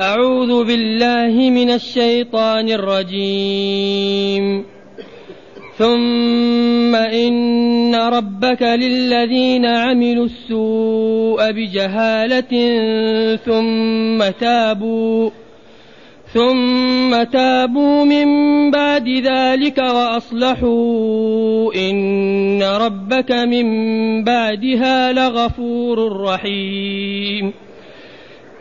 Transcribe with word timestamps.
أعوذ 0.00 0.64
بالله 0.64 1.50
من 1.50 1.70
الشيطان 1.70 2.68
الرجيم. 2.68 4.64
ثم 5.78 6.94
إن 6.94 7.94
ربك 7.94 8.62
للذين 8.62 9.66
عملوا 9.66 10.24
السوء 10.24 11.50
بجهالة 11.50 12.52
ثم 13.36 14.30
تابوا 14.40 15.30
ثم 16.34 17.22
تابوا 17.22 18.04
من 18.04 18.70
بعد 18.70 19.08
ذلك 19.08 19.78
وأصلحوا. 19.78 21.74
إن 21.74 22.62
ربك 22.62 23.32
من 23.32 23.66
بعدها 24.24 25.12
لغفور 25.12 26.20
رحيم. 26.20 27.52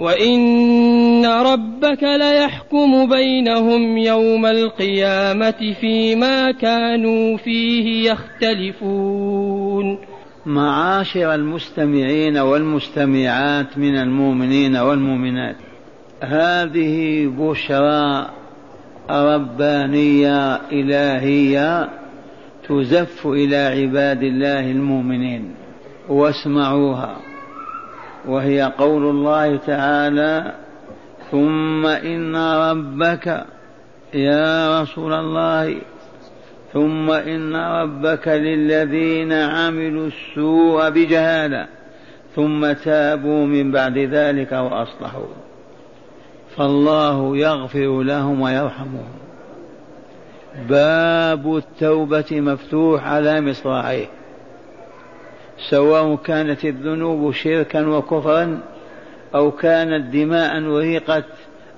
وإن 0.00 1.26
ربك 1.26 2.02
ليحكم 2.02 3.08
بينهم 3.08 3.98
يوم 3.98 4.46
القيامة 4.46 5.74
فيما 5.80 6.50
كانوا 6.50 7.36
فيه 7.36 8.10
يختلفون 8.10 9.98
معاشر 10.46 11.34
المستمعين 11.34 12.38
والمستمعات 12.38 13.78
من 13.78 13.96
المؤمنين 13.96 14.76
والمؤمنات 14.76 15.56
هذه 16.22 17.26
بشرى 17.38 18.30
ربانية 19.10 20.54
إلهية 20.54 21.88
تزف 22.68 23.26
إلى 23.26 23.56
عباد 23.56 24.22
الله 24.22 24.70
المؤمنين 24.70 25.54
واسمعوها. 26.08 27.29
وهي 28.28 28.72
قول 28.78 29.02
الله 29.10 29.56
تعالى 29.56 30.52
ثم 31.30 31.86
إن 31.86 32.36
ربك 32.36 33.44
يا 34.14 34.82
رسول 34.82 35.12
الله 35.12 35.76
ثم 36.72 37.10
إن 37.10 37.56
ربك 37.56 38.28
للذين 38.28 39.32
عملوا 39.32 40.06
السوء 40.06 40.90
بجهالة 40.90 41.66
ثم 42.36 42.72
تابوا 42.72 43.46
من 43.46 43.72
بعد 43.72 43.98
ذلك 43.98 44.52
وأصلحوا. 44.52 45.26
فالله 46.56 47.36
يغفر 47.36 48.02
لهم 48.02 48.40
ويرحمهم. 48.40 49.08
باب 50.68 51.56
التوبة 51.56 52.40
مفتوح 52.40 53.06
على 53.06 53.40
مصراعيه. 53.40 54.19
سواء 55.68 56.16
كانت 56.16 56.64
الذنوب 56.64 57.32
شركا 57.32 57.86
وكفرا 57.86 58.60
أو 59.34 59.50
كانت 59.50 60.14
دماء 60.14 60.58
أريقت 60.58 61.24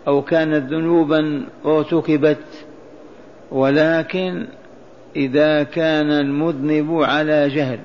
أو 0.09 0.23
كانت 0.23 0.73
ذنوبا 0.73 1.45
ارتكبت. 1.67 2.67
ولكن 3.51 4.47
إذا 5.17 5.63
كان 5.63 6.11
المذنب 6.11 7.03
على 7.03 7.49
جهل 7.49 7.79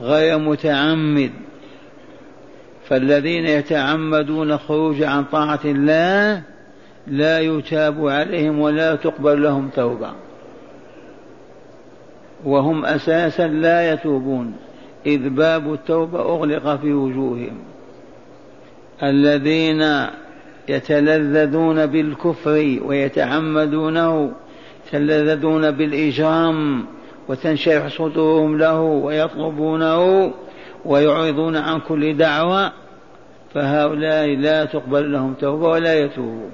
غير 0.00 0.38
متعمد 0.38 1.30
فالذين 2.88 3.46
يتعمدون 3.46 4.52
الخروج 4.52 5.02
عن 5.02 5.24
طاعة 5.24 5.60
الله 5.64 6.42
لا 7.06 7.40
يتاب 7.40 8.08
عليهم 8.08 8.60
ولا 8.60 8.94
تقبل 8.94 9.42
لهم 9.42 9.68
توبة. 9.68 10.10
وهم 12.44 12.84
أساسا 12.84 13.46
لا 13.46 13.92
يتوبون. 13.92 14.52
إذ 15.06 15.28
باب 15.28 15.72
التوبة 15.72 16.20
أغلق 16.20 16.76
في 16.80 16.92
وجوههم. 16.92 17.58
الذين 19.02 20.06
يتلذذون 20.68 21.86
بالكفر 21.86 22.78
ويتعمدونه 22.84 24.32
يتلذذون 24.86 25.70
بالإجرام 25.70 26.86
وتنشرح 27.28 27.86
صدورهم 27.86 28.58
له 28.58 28.80
ويطلبونه 28.80 30.32
ويعرضون 30.84 31.56
عن 31.56 31.80
كل 31.80 32.16
دعوة 32.16 32.72
فهؤلاء 33.54 34.26
لا 34.26 34.64
تقبل 34.64 35.12
لهم 35.12 35.34
توبة 35.34 35.68
ولا 35.68 36.00
يتوبون. 36.00 36.50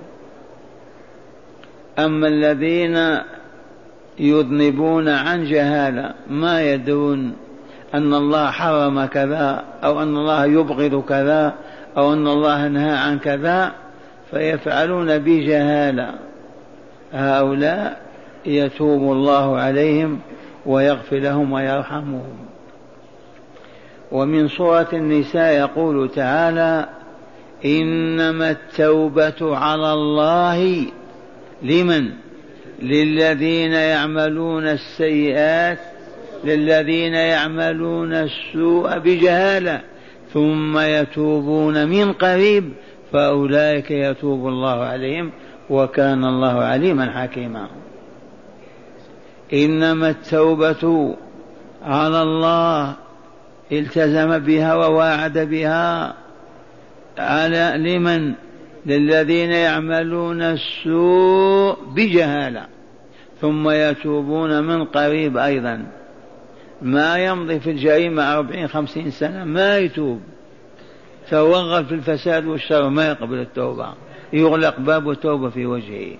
أما 1.98 2.28
الذين 2.28 3.18
يذنبون 4.18 5.08
عن 5.08 5.44
جهالة 5.44 6.14
ما 6.30 6.62
يدرون 6.72 7.32
أن 7.94 8.14
الله 8.14 8.50
حرم 8.50 9.04
كذا 9.04 9.64
أو 9.84 10.02
أن 10.02 10.16
الله 10.16 10.44
يبغض 10.44 11.04
كذا 11.04 11.54
أو 11.96 12.12
أن 12.12 12.26
الله 12.26 12.68
نهى 12.68 12.90
عن 12.90 13.18
كذا 13.18 13.72
فيفعلون 14.30 15.18
بجهالة. 15.18 16.14
هؤلاء 17.12 18.00
يتوب 18.46 19.12
الله 19.12 19.56
عليهم 19.58 20.20
ويغفر 20.66 21.16
لهم 21.16 21.52
ويرحمهم. 21.52 22.36
ومن 24.12 24.48
سورة 24.48 24.88
النساء 24.92 25.52
يقول 25.52 26.08
تعالى 26.08 26.88
إنما 27.64 28.50
التوبة 28.50 29.56
على 29.56 29.92
الله 29.92 30.86
لمن؟ 31.62 32.10
للذين 32.82 33.72
يعملون 33.72 34.66
السيئات 34.66 35.78
للذين 36.44 37.14
يعملون 37.14 38.12
السوء 38.12 38.98
بجهالة 38.98 39.80
ثم 40.32 40.78
يتوبون 40.78 41.88
من 41.88 42.12
قريب 42.12 42.72
فأولئك 43.12 43.90
يتوب 43.90 44.48
الله 44.48 44.80
عليهم 44.80 45.30
وكان 45.70 46.24
الله 46.24 46.62
عليما 46.62 47.10
حكيما. 47.10 47.66
إنما 49.52 50.10
التوبة 50.10 51.16
على 51.82 52.22
الله 52.22 52.94
التزم 53.72 54.38
بها 54.38 54.74
وواعد 54.74 55.38
بها 55.38 56.14
على 57.18 57.74
لمن؟ 57.76 58.32
للذين 58.86 59.50
يعملون 59.50 60.42
السوء 60.42 61.76
بجهالة 61.94 62.66
ثم 63.40 63.70
يتوبون 63.70 64.64
من 64.64 64.84
قريب 64.84 65.36
أيضا. 65.36 66.01
ما 66.82 67.18
يمضي 67.18 67.60
في 67.60 67.70
الجريمة 67.70 68.34
أربعين 68.34 68.68
خمسين 68.68 69.10
سنة 69.10 69.44
ما 69.44 69.78
يتوب. 69.78 70.20
توغل 71.30 71.84
في 71.84 71.94
الفساد 71.94 72.46
والشر 72.46 72.88
ما 72.88 73.08
يقبل 73.08 73.40
التوبة. 73.40 73.94
يغلق 74.32 74.80
باب 74.80 75.10
التوبة 75.10 75.50
في 75.50 75.66
وجهه. 75.66 76.16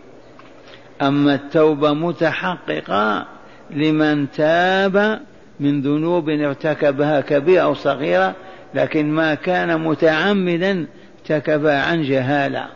أما 1.03 1.35
التوبة 1.35 1.93
متحققة 1.93 3.27
لمن 3.71 4.31
تاب 4.31 5.21
من 5.61 5.81
ذنوب 5.81 6.29
ارتكبها 6.29 7.21
كبيرة 7.21 7.63
أو 7.63 7.75
صغيرة 7.75 8.35
لكن 8.75 9.11
ما 9.13 9.35
كان 9.35 9.81
متعمدا 9.81 10.87
ارتكبها 11.21 11.83
عن 11.83 12.03
جهالة. 12.03 12.67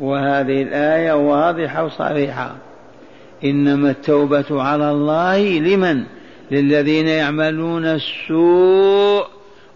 وهذه 0.00 0.62
الآية 0.62 1.12
واضحة 1.12 1.84
وصريحة 1.84 2.56
إنما 3.44 3.90
التوبة 3.90 4.62
على 4.62 4.90
الله 4.90 5.58
لمن؟ 5.58 6.04
للذين 6.50 7.08
يعملون 7.08 7.84
السوء 7.84 9.26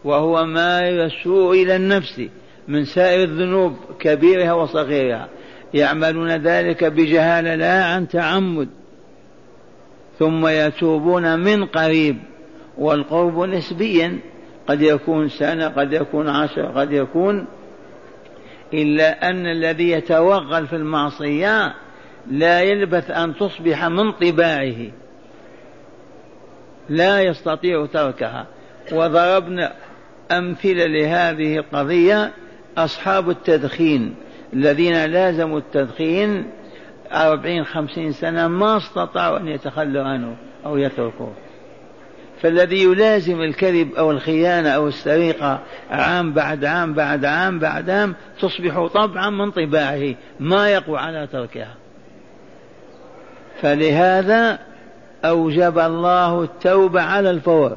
وهو 0.04 0.44
ما 0.44 0.88
يسوء 0.88 1.62
إلى 1.62 1.76
النفس 1.76 2.22
من 2.68 2.84
سائر 2.84 3.22
الذنوب 3.22 3.76
كبيرها 3.98 4.52
وصغيرها. 4.52 5.28
يعملون 5.74 6.30
ذلك 6.30 6.84
بجهالة 6.84 7.54
لا 7.54 7.84
عن 7.84 8.08
تعمد. 8.08 8.68
ثم 10.18 10.46
يتوبون 10.46 11.38
من 11.38 11.64
قريب 11.64 12.16
والقرب 12.78 13.40
نسبيا. 13.40 14.18
قد 14.68 14.82
يكون 14.82 15.28
سنة 15.28 15.68
قد 15.68 15.92
يكون 15.92 16.28
عشر 16.28 16.66
قد 16.66 16.92
يكون 16.92 17.46
إلا 18.74 19.30
أن 19.30 19.46
الذي 19.46 19.90
يتوغل 19.90 20.66
في 20.66 20.76
المعصية 20.76 21.74
لا 22.30 22.62
يلبث 22.62 23.10
أن 23.10 23.34
تصبح 23.36 23.84
من 23.84 24.12
طباعه. 24.12 24.90
لا 26.88 27.22
يستطيع 27.22 27.86
تركها. 27.86 28.46
وضربنا 28.92 29.72
أمثلة 30.30 30.86
لهذه 30.86 31.56
القضية 31.56 32.32
أصحاب 32.78 33.30
التدخين 33.30 34.14
الذين 34.52 35.04
لازموا 35.04 35.58
التدخين 35.58 36.50
أربعين 37.12 37.64
خمسين 37.64 38.12
سنة 38.12 38.48
ما 38.48 38.76
استطاعوا 38.76 39.38
أن 39.38 39.48
يتخلوا 39.48 40.04
عنه 40.04 40.36
أو 40.66 40.76
يتركوه. 40.76 41.32
فالذي 42.42 42.82
يلازم 42.82 43.40
الكذب 43.40 43.94
أو 43.94 44.10
الخيانة 44.10 44.68
أو 44.68 44.88
السرقة 44.88 45.60
عام 45.90 46.32
بعد 46.32 46.64
عام 46.64 46.94
بعد 46.94 47.24
عام 47.24 47.58
بعد 47.58 47.90
عام 47.90 48.14
تصبح 48.40 48.86
طبعا 48.86 49.30
من 49.30 49.50
طباعه 49.50 50.14
ما 50.40 50.68
يقوى 50.68 50.98
على 50.98 51.26
تركها. 51.26 51.74
فلهذا 53.60 54.58
أوجب 55.24 55.78
الله 55.78 56.42
التوبة 56.42 57.02
على 57.02 57.30
الفور 57.30 57.76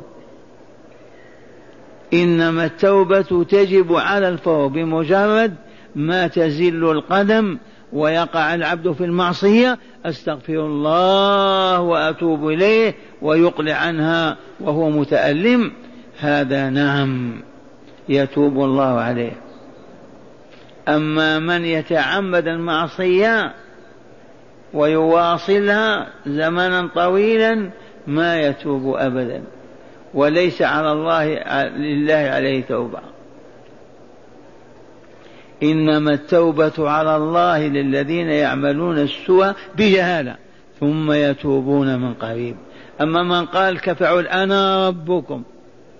إنما 2.13 2.65
التوبة 2.65 3.43
تجب 3.43 3.95
على 3.95 4.29
الفور 4.29 4.67
بمجرد 4.67 5.55
ما 5.95 6.27
تزل 6.27 6.91
القدم 6.91 7.57
ويقع 7.93 8.55
العبد 8.55 8.91
في 8.91 9.05
المعصية 9.05 9.77
أستغفر 10.05 10.53
الله 10.53 11.81
وأتوب 11.81 12.47
إليه 12.47 12.95
ويقلع 13.21 13.73
عنها 13.73 14.37
وهو 14.59 14.89
متألم. 14.89 15.71
هذا 16.19 16.69
نعم 16.69 17.41
يتوب 18.09 18.53
الله 18.53 18.99
عليه. 18.99 19.41
أما 20.87 21.39
من 21.39 21.65
يتعمد 21.65 22.47
المعصية 22.47 23.53
ويواصلها 24.73 26.07
زمنا 26.25 26.89
طويلا 26.95 27.69
ما 28.07 28.39
يتوب 28.41 28.95
أبدا. 28.95 29.43
وليس 30.13 30.61
على 30.61 30.91
الله 30.91 31.25
لله 31.77 32.13
عليه 32.13 32.63
توبة. 32.63 32.99
إنما 35.63 36.13
التوبة 36.13 36.89
على 36.89 37.15
الله 37.15 37.67
للذين 37.67 38.29
يعملون 38.29 38.97
السوء 38.97 39.53
بجهالة 39.77 40.35
ثم 40.79 41.11
يتوبون 41.11 41.99
من 41.99 42.13
قريب. 42.13 42.55
أما 43.01 43.23
من 43.23 43.45
قال 43.45 43.79
كفعل 43.81 44.27
أنا 44.27 44.87
ربكم 44.87 45.43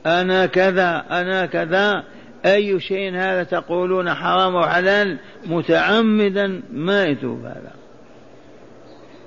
أنا 0.05 0.45
كذا 0.45 1.05
أنا 1.11 1.45
كذا 1.45 2.03
أي 2.45 2.79
شيء 2.79 3.15
هذا 3.15 3.43
تقولون 3.43 4.13
حرام 4.13 4.55
وحلال 4.55 5.17
متعمدا 5.45 6.61
ما 6.73 7.05
يتوب 7.05 7.45
هذا. 7.45 7.78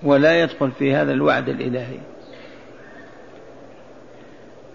ولا 0.04 0.42
يدخل 0.42 0.70
في 0.70 0.94
هذا 0.94 1.12
الوعد 1.12 1.48
الإلهي. 1.48 1.98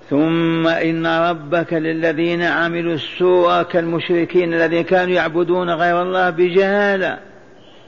ثم 0.09 0.67
إن 0.67 1.07
ربك 1.07 1.73
للذين 1.73 2.41
عملوا 2.41 2.93
السوء 2.93 3.63
كالمشركين 3.63 4.53
الذين 4.53 4.81
كانوا 4.81 5.13
يعبدون 5.13 5.69
غير 5.69 6.01
الله 6.01 6.29
بجهالة 6.29 7.19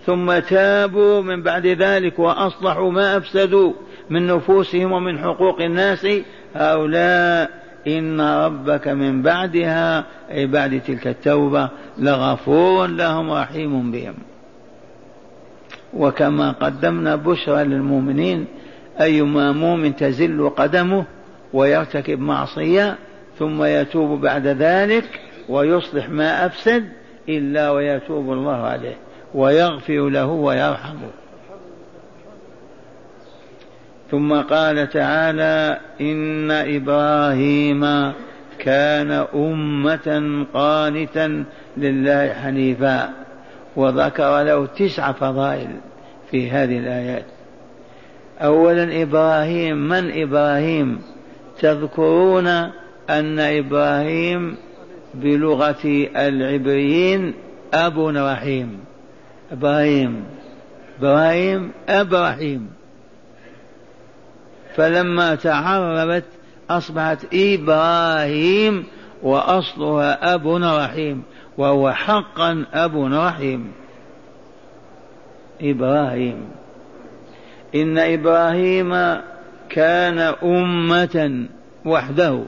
ثم 0.05 0.39
تابوا 0.39 1.21
من 1.21 1.43
بعد 1.43 1.67
ذلك 1.67 2.19
وأصلحوا 2.19 2.91
ما 2.91 3.17
أفسدوا 3.17 3.73
من 4.09 4.27
نفوسهم 4.27 4.91
ومن 4.91 5.19
حقوق 5.19 5.61
الناس. 5.61 6.07
هؤلاء 6.55 7.49
إن 7.87 8.21
ربك 8.21 8.87
من 8.87 9.21
بعدها 9.21 10.05
أي 10.31 10.47
بعد 10.47 10.81
تلك 10.87 11.07
التوبة 11.07 11.69
لغفور 11.97 12.87
لهم 12.87 13.31
رحيم 13.31 13.91
بهم. 13.91 14.15
وكما 15.93 16.51
قدمنا 16.51 17.15
بشرى 17.15 17.63
للمؤمنين 17.63 18.45
أيما 19.01 19.51
مؤمن 19.51 19.95
تزل 19.95 20.49
قدمه 20.49 21.05
ويرتكب 21.53 22.19
معصية 22.19 22.95
ثم 23.39 23.63
يتوب 23.63 24.21
بعد 24.21 24.47
ذلك 24.47 25.19
ويصلح 25.49 26.09
ما 26.09 26.45
أفسد 26.45 26.89
إلا 27.29 27.71
ويتوب 27.71 28.33
الله 28.33 28.55
عليه 28.55 28.95
ويغفر 29.33 30.09
له 30.09 30.25
ويرحمه. 30.25 31.09
ثم 34.11 34.41
قال 34.41 34.89
تعالى 34.89 35.79
إن 36.01 36.51
إبراهيم 36.51 38.13
كان 38.59 39.25
أمة 39.35 40.45
قانتا 40.53 41.43
لله 41.77 42.33
حنيفا. 42.33 43.09
وذكر 43.75 44.43
له 44.43 44.65
تسع 44.65 45.11
فضائل 45.11 45.79
في 46.31 46.51
هذه 46.51 46.77
الآيات. 46.77 47.25
أولا 48.41 49.01
إبراهيم 49.01 49.77
من 49.89 50.21
إبراهيم؟ 50.21 51.01
تذكرون 51.59 52.47
أن 53.09 53.39
إبراهيم 53.39 54.57
بلغة 55.13 56.07
العبريين 56.15 57.33
أب 57.73 57.99
رحيم. 57.99 58.79
إبراهيم 59.51 60.23
إبراهيم 60.99 61.71
أب 61.89 62.13
رحيم. 62.13 62.69
فلما 64.75 65.35
تعربت 65.35 66.25
أصبحت 66.69 67.25
إبراهيم 67.33 68.83
وأصلها 69.23 70.33
أب 70.33 70.47
رحيم. 70.47 71.23
وهو 71.59 71.91
حقا 71.91 72.65
أب 72.73 72.97
رحيم 73.13 73.71
إبراهيم. 75.61 76.49
إن 77.75 77.97
إبراهيم 77.97 79.21
كان 79.69 80.19
أمة 80.43 81.45
وحده. 81.85 82.43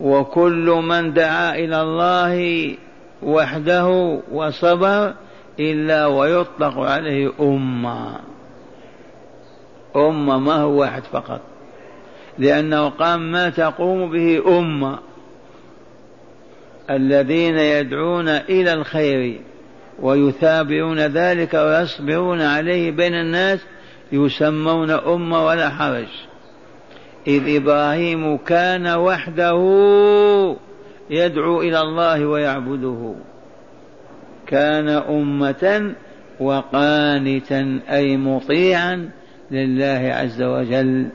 وكل 0.00 0.82
من 0.88 1.12
دعا 1.12 1.54
إلى 1.54 1.80
الله 1.82 2.76
وحده 3.22 4.20
وصبر 4.32 5.14
إلا 5.60 6.06
ويطلق 6.06 6.78
عليه 6.78 7.32
أمة. 7.40 8.18
أمة 9.96 10.38
ما 10.38 10.54
هو 10.54 10.80
واحد 10.80 11.02
فقط. 11.04 11.40
لأنه 12.38 12.88
قام 12.88 13.32
ما 13.32 13.50
تقوم 13.50 14.10
به 14.10 14.58
أمة. 14.58 14.98
الذين 16.90 17.58
يدعون 17.58 18.28
إلى 18.28 18.72
الخير 18.72 19.40
ويثابرون 20.02 20.98
ذلك 20.98 21.54
ويصبرون 21.54 22.40
عليه 22.40 22.90
بين 22.90 23.14
الناس 23.14 23.60
يسمون 24.12 24.90
أمة 24.90 25.46
ولا 25.46 25.68
حرج. 25.68 26.08
إذ 27.26 27.56
إبراهيم 27.56 28.36
كان 28.36 28.86
وحده 28.86 29.56
يدعو 31.10 31.60
إلى 31.60 31.80
الله 31.80 32.26
ويعبده. 32.26 33.14
كان 34.46 34.88
أمة 34.88 35.94
وقانتا 36.40 37.80
أي 37.90 38.16
مطيعا 38.16 39.10
لله 39.50 40.12
عز 40.14 40.42
وجل 40.42 41.08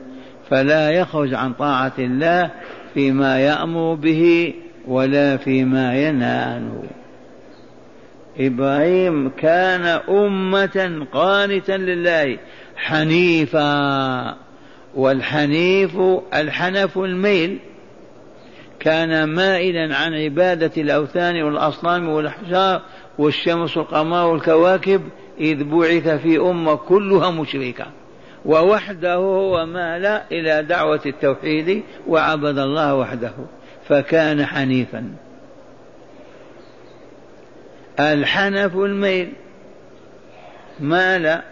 فلا 0.50 0.90
يخرج 0.90 1.34
عن 1.34 1.52
طاعة 1.52 1.92
الله 1.98 2.50
فيما 2.94 3.40
يأمر 3.40 3.94
به 3.94 4.54
ولا 4.88 5.36
فيما 5.36 5.94
ينهى 5.94 6.42
عنه 6.42 6.82
إبراهيم 8.38 9.28
كان 9.28 9.86
أمة 10.08 11.06
قانتا 11.12 11.72
لله 11.72 12.38
حنيفا. 12.76 14.36
والحنيف 14.94 15.96
الحنف 16.34 16.98
الميل 16.98 17.58
كان 18.80 19.24
مائلا 19.24 19.96
عن 19.96 20.14
عبادة 20.14 20.82
الأوثان 20.82 21.42
والأصنام 21.42 22.08
والأحجار 22.08 22.82
والشمس 23.18 23.76
والقمر 23.76 24.26
والكواكب 24.26 25.02
إذ 25.40 25.64
بعث 25.64 26.08
في 26.08 26.38
أمة 26.38 26.74
كلها 26.74 27.30
مشركة. 27.30 27.86
ووحده 28.44 29.14
هو 29.14 29.66
مال 29.66 30.06
إلى 30.06 30.62
دعوة 30.62 31.00
التوحيد 31.06 31.82
وعبد 32.08 32.58
الله 32.58 32.94
وحده. 32.94 33.32
فكان 33.88 34.46
حنيفا. 34.46 35.04
الحنف 38.00 38.76
الميل 38.76 39.32
مال 40.80 41.42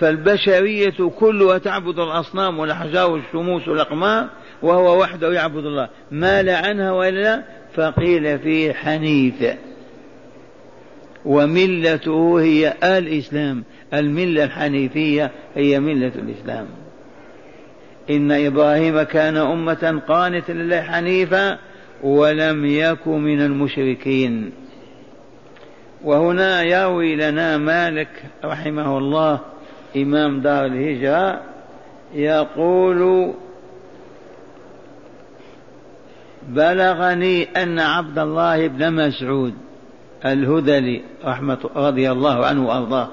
فالبشرية 0.00 1.10
كلها 1.18 1.58
تعبد 1.58 1.98
الأصنام 1.98 2.58
والأحجار 2.58 3.10
والشموس 3.10 3.68
والأقمار 3.68 4.28
وهو 4.62 5.00
وحده 5.00 5.32
يعبد 5.32 5.64
الله. 5.64 5.88
مال 6.10 6.50
عنها 6.50 6.92
وإلا 6.92 7.42
فقيل 7.74 8.38
فيه 8.38 8.72
حنيف. 8.72 9.56
وملته 11.24 12.40
هي 12.40 12.74
الإسلام. 12.84 13.64
الملة 13.94 14.44
الحنيفية 14.44 15.30
هي 15.54 15.80
ملة 15.80 16.12
الإسلام. 16.14 16.66
إن 18.10 18.32
إبراهيم 18.32 19.02
كان 19.02 19.36
أمة 19.36 20.02
قانتا 20.08 20.52
لله 20.52 20.82
حنيفا 20.82 21.58
ولم 22.02 22.64
يك 22.64 23.06
من 23.06 23.40
المشركين. 23.40 24.52
وهنا 26.04 26.62
يروي 26.62 27.16
لنا 27.16 27.56
مالك 27.56 28.08
رحمه 28.44 28.98
الله 28.98 29.40
إمام 29.96 30.40
دار 30.40 30.66
الهجرة 30.66 31.40
يقول 32.14 33.32
بلغني 36.48 37.44
أن 37.62 37.78
عبد 37.78 38.18
الله 38.18 38.66
بن 38.66 38.92
مسعود 38.92 39.54
الهذلي 40.24 41.02
رحمة 41.24 41.70
رضي 41.76 42.12
الله 42.12 42.46
عنه 42.46 42.66
وأرضاه 42.68 43.08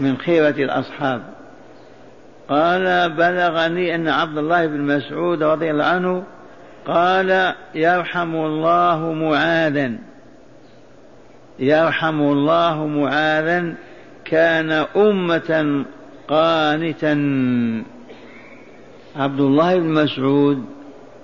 من 0.00 0.16
خيرة 0.16 0.50
الأصحاب. 0.50 1.22
قال 2.50 3.10
بلغني 3.10 3.94
أن 3.94 4.08
عبد 4.08 4.38
الله 4.38 4.66
بن 4.66 4.80
مسعود 4.80 5.42
رضي 5.42 5.70
الله 5.70 5.84
عنه 5.84 6.24
قال 6.86 7.54
يرحم 7.74 8.34
الله 8.34 9.12
معاذا. 9.12 9.92
يرحم 11.58 12.20
الله 12.20 12.86
معاذا 12.86 13.74
كان 14.24 14.70
أمة 14.96 15.84
قانتا. 16.28 17.14
عبد 19.16 19.40
الله 19.40 19.78
بن 19.78 19.88
مسعود 19.88 20.64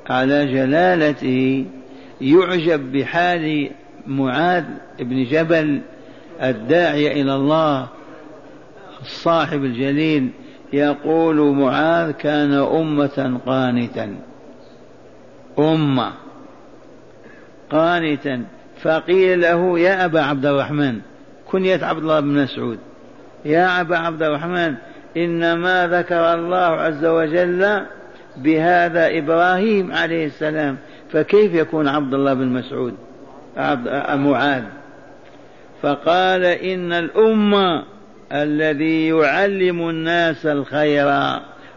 على 0.07 0.47
جلالته 0.47 1.67
يعجب 2.21 2.93
بحال 2.93 3.71
معاذ 4.07 4.65
بن 4.99 5.25
جبل 5.25 5.81
الداعي 6.43 7.21
إلى 7.23 7.35
الله 7.35 7.89
الصاحب 9.01 9.65
الجليل. 9.65 10.31
يقول 10.73 11.37
معاذ 11.37 12.11
كان 12.11 12.53
أمة 12.53 13.41
قانتا. 13.47 14.17
أمة. 15.59 16.13
قانتا. 17.71 18.45
فقيل 18.83 19.41
له 19.41 19.79
يا 19.79 20.05
أبا 20.05 20.21
عبد 20.21 20.47
الرحمن 20.47 21.01
كنية 21.51 21.85
عبد 21.85 21.99
الله 21.99 22.21
بن 22.21 22.43
مسعود. 22.43 22.79
يا 23.45 23.81
أبا 23.81 23.97
عبد 23.97 24.23
الرحمن 24.23 24.75
إنما 25.17 25.87
ذكر 25.87 26.35
الله 26.35 26.57
عز 26.57 27.05
وجل 27.05 27.83
بهذا 28.37 29.19
إبراهيم 29.19 29.93
عليه 29.93 30.27
السلام 30.27 30.77
فكيف 31.13 31.55
يكون 31.55 31.89
عبد 31.89 32.15
الله 32.15 32.35
بن 32.35 32.47
مسعود؟ 32.47 32.95
عبد 33.57 33.89
معاذ. 34.21 34.63
فقال 35.83 36.45
إن 36.45 36.93
الأمة 36.93 37.85
الذي 38.33 39.09
يعلم 39.09 39.89
الناس 39.89 40.47
الخير 40.47 41.07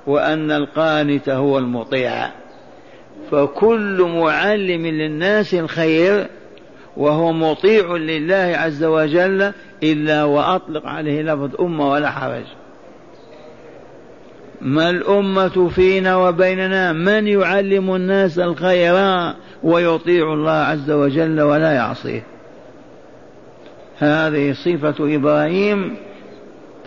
وأن 0.08 0.52
القانت 0.52 1.30
هو 1.30 1.58
المطيع. 1.58 2.30
فكل 3.32 4.10
معلم 4.16 4.86
للناس 4.86 5.54
الخير 5.54 6.28
وهو 6.98 7.34
مطيع 7.34 7.96
لله 7.96 8.54
عز 8.58 8.84
وجل 8.84 9.52
إلا 9.84 10.24
وأطلق 10.24 10.86
عليه 10.86 11.22
لفظ 11.22 11.62
أمة 11.62 11.92
ولا 11.92 12.12
حرج. 12.12 12.46
ما 14.62 14.90
الأمة 14.90 15.70
فينا 15.70 16.16
وبيننا؟ 16.16 16.94
من 16.94 17.28
يعلم 17.28 17.96
الناس 17.96 18.40
الخير 18.40 18.96
ويطيع 19.64 20.34
الله 20.34 20.52
عز 20.52 20.92
وجل 20.92 21.42
ولا 21.42 21.72
يعصيه؟ 21.72 22.24
هذه 23.98 24.54
صفة 24.54 25.16
إبراهيم 25.16 25.96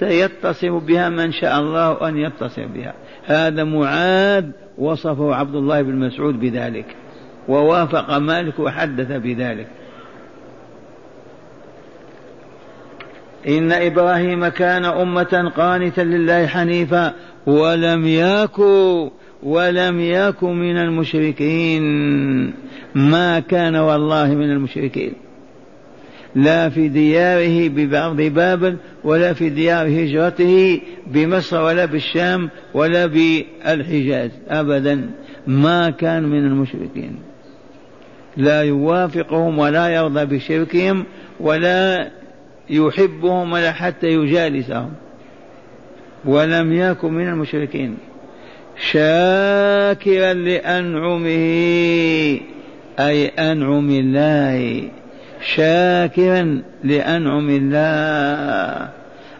يتصف 0.02 0.70
بها 0.70 1.08
من 1.08 1.32
شاء 1.32 1.60
الله 1.60 2.08
أن 2.08 2.18
يتصف 2.18 2.66
بها. 2.74 2.94
هذا 3.26 3.64
معاذ 3.64 4.44
وصفه 4.78 5.34
عبد 5.34 5.54
الله 5.54 5.82
بن 5.82 5.96
مسعود 5.96 6.40
بذلك 6.40 6.86
ووافق 7.48 8.18
مالك 8.18 8.58
وحدث 8.58 9.12
بذلك. 9.12 9.66
إن 13.48 13.72
إبراهيم 13.72 14.48
كان 14.48 14.84
أمة 14.84 15.52
قانتا 15.56 16.00
لله 16.00 16.46
حنيفا 16.46 17.14
ولم 17.46 18.06
يكن 18.06 19.10
ولم 19.42 20.00
يكن 20.00 20.54
من 20.54 20.76
المشركين. 20.76 21.82
ما 22.94 23.40
كان 23.40 23.76
والله 23.76 24.34
من 24.34 24.50
المشركين. 24.50 25.12
لا 26.34 26.68
في 26.68 26.88
دياره 26.88 27.68
بأرض 27.68 28.16
بابل 28.16 28.76
ولا 29.04 29.32
في 29.32 29.50
ديار 29.50 29.86
هجرته 29.86 30.80
بمصر 31.06 31.62
ولا 31.62 31.84
بالشام 31.84 32.50
ولا 32.74 33.06
بالحجاز. 33.06 34.30
أبدا. 34.48 35.10
ما 35.46 35.90
كان 35.90 36.22
من 36.22 36.46
المشركين. 36.46 37.18
لا 38.36 38.62
يوافقهم 38.62 39.58
ولا 39.58 39.88
يرضى 39.88 40.36
بشركهم 40.36 41.04
ولا 41.40 42.10
يحبهم 42.70 43.52
ولا 43.52 43.72
حتى 43.72 44.06
يجالسهم. 44.06 44.92
ولم 46.24 46.72
يكن 46.72 47.12
من 47.12 47.28
المشركين. 47.28 47.96
شاكرا 48.90 50.34
لأنعمه. 50.34 51.28
أي 52.98 53.26
أنعم 53.26 53.90
الله. 53.90 54.82
شاكرا 55.54 56.62
لأنعم 56.84 57.50
الله. 57.50 58.88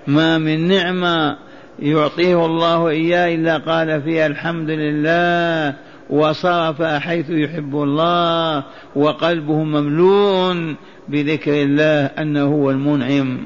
ما 0.06 0.38
من 0.38 0.68
نعمة 0.68 1.36
يعطيه 1.78 2.46
الله 2.46 2.88
إياه 2.88 3.34
إلا 3.34 3.58
قال 3.58 4.02
فيها 4.02 4.26
الحمد 4.26 4.70
لله 4.70 5.74
وصرف 6.10 6.82
حيث 6.82 7.30
يحب 7.30 7.74
الله 7.74 8.64
وقلبه 8.96 9.62
مملوء 9.62 10.74
بذكر 11.08 11.52
الله 11.62 12.04
أنه 12.06 12.44
هو 12.44 12.70
المنعم. 12.70 13.38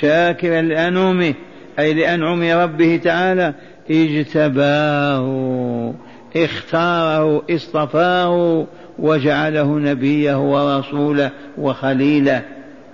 شاكرا 0.00 0.62
لأنعمه 0.62 1.34
أي 1.78 1.94
لأنعم 1.94 2.42
ربه 2.42 3.00
تعالى 3.04 3.54
اجتباه 3.90 5.24
اختاره 6.36 7.42
اصطفاه 7.50 8.66
وجعله 8.98 9.78
نبيه 9.78 10.36
ورسوله 10.52 11.30
وخليله. 11.58 12.42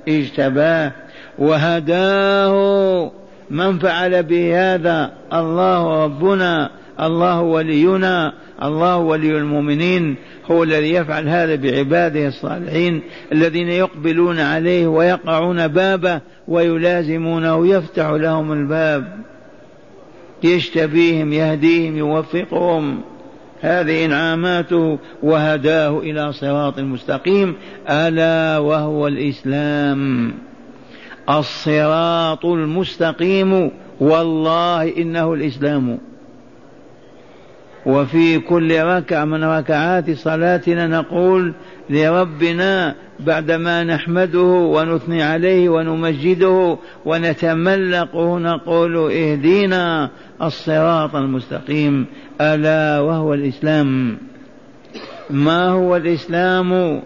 اجتباه 0.08 0.92
وهداه. 1.38 3.10
من 3.50 3.78
فعل 3.78 4.22
به 4.22 4.74
هذا 4.74 5.12
الله 5.32 6.04
ربنا. 6.04 6.70
الله 7.00 7.40
ولينا. 7.40 8.32
الله 8.62 8.96
ولي 8.96 9.36
المؤمنين. 9.36 10.16
هو 10.50 10.62
الذي 10.62 10.94
يفعل 10.94 11.28
هذا 11.28 11.54
بعباده 11.54 12.28
الصالحين 12.28 13.02
الذين 13.32 13.68
يقبلون 13.68 14.40
عليه 14.40 14.86
ويقعون 14.86 15.68
بابه 15.68 16.20
ويلازمونه 16.48 17.66
يفتح 17.66 18.10
لهم 18.10 18.52
الباب. 18.52 19.18
يشتبيهم 20.42 21.32
يهديهم 21.32 21.96
يوفقهم. 21.96 23.00
هذه 23.60 24.04
انعاماته 24.04 24.98
وهداه 25.22 25.98
إلى 25.98 26.32
صراط 26.32 26.78
مستقيم 26.78 27.56
ألا 27.88 28.58
وهو 28.58 29.06
الإسلام. 29.08 30.32
الصراط 31.30 32.46
المستقيم. 32.46 33.70
والله 34.00 34.96
إنه 34.96 35.34
الإسلام. 35.34 35.98
وفي 37.86 38.38
كل 38.38 38.82
ركعة 38.82 39.24
من 39.24 39.44
ركعات 39.44 40.10
صلاتنا 40.10 40.86
نقول 40.86 41.54
لربنا 41.90 42.94
بعدما 43.20 43.84
نحمده 43.84 44.42
ونثني 44.42 45.22
عليه 45.22 45.68
ونمجده 45.68 46.76
ونتملقه 47.04 48.38
نقول 48.38 49.12
اهدينا 49.12 50.10
الصراط 50.42 51.16
المستقيم. 51.16 52.06
ألا 52.40 53.00
وهو 53.00 53.34
الإسلام. 53.34 54.18
ما 55.30 55.68
هو 55.68 55.96
الإسلام؟ 55.96 57.02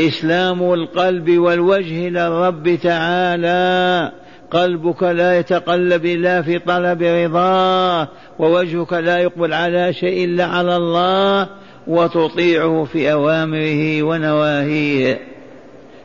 إسلام 0.00 0.72
القلب 0.72 1.38
والوجه 1.38 2.08
للرب 2.08 2.78
تعالى. 2.82 4.12
قلبك 4.50 5.02
لا 5.02 5.38
يتقلب 5.38 6.06
إلا 6.06 6.42
في 6.42 6.58
طلب 6.58 7.02
رضاه 7.02 8.08
ووجهك 8.38 8.92
لا 8.92 9.18
يقبل 9.18 9.52
على 9.52 9.92
شيء 9.92 10.24
إلا 10.24 10.44
على 10.44 10.76
الله 10.76 11.48
وتطيعه 11.86 12.84
في 12.84 13.12
أوامره 13.12 14.02
ونواهيه. 14.02 15.20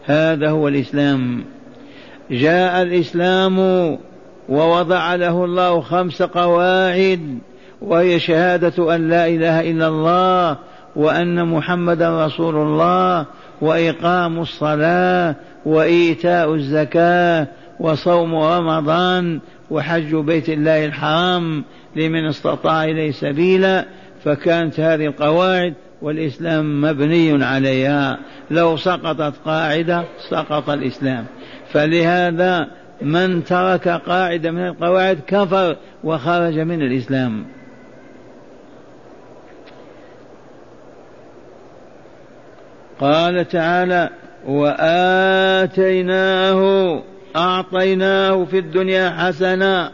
هذا 0.05 0.49
هو 0.49 0.67
الإسلام. 0.67 1.43
جاء 2.31 2.81
الإسلام 2.81 3.59
ووضع 4.49 5.15
له 5.15 5.45
الله 5.45 5.81
خمس 5.81 6.21
قواعد. 6.21 7.39
وهي 7.81 8.19
شهادة 8.19 8.95
أن 8.95 9.09
لا 9.09 9.27
إله 9.27 9.71
إلا 9.71 9.87
الله 9.87 10.57
وأن 10.95 11.45
محمدا 11.45 12.25
رسول 12.25 12.55
الله 12.55 13.25
وإقام 13.61 14.39
الصلاة 14.39 15.35
وإيتاء 15.65 16.53
الزكاة 16.55 17.47
وصوم 17.79 18.35
رمضان 18.35 19.39
وحج 19.71 20.15
بيت 20.15 20.49
الله 20.49 20.85
الحرام 20.85 21.63
لمن 21.95 22.25
استطاع 22.25 22.83
إليه 22.83 23.11
سبيلا 23.11 23.85
فكانت 24.23 24.79
هذه 24.79 25.05
القواعد 25.05 25.73
والإسلام 26.01 26.81
مبني 26.81 27.45
عليها. 27.45 28.17
لو 28.51 28.77
سقطت 28.77 29.33
قاعدة 29.45 30.03
سقط 30.29 30.69
الإسلام. 30.69 31.25
فلهذا 31.71 32.67
من 33.01 33.43
ترك 33.43 33.87
قاعدة 33.87 34.51
من 34.51 34.67
القواعد 34.67 35.19
كفر 35.27 35.75
وخرج 36.03 36.59
من 36.59 36.81
الإسلام. 36.81 37.58
قال 42.99 43.47
تعالى 43.47 44.09
وآتيناه 44.47 46.23
أعطيناه 47.35 48.45
في 48.45 48.59
الدنيا 48.59 49.09
حسنة 49.09 49.91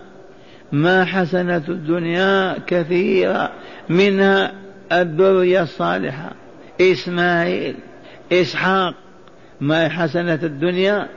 ما 0.71 1.05
حسنة 1.05 1.63
الدنيا 1.69 2.57
كثيرة 2.67 3.51
منها 3.89 4.51
الذرية 4.91 5.61
الصالحة. 5.63 6.31
إسماعيل 6.81 7.75
إسحاق 8.31 8.93
ما 9.61 9.89
حسنة 9.89 10.39
الدنيا؟ 10.43 11.07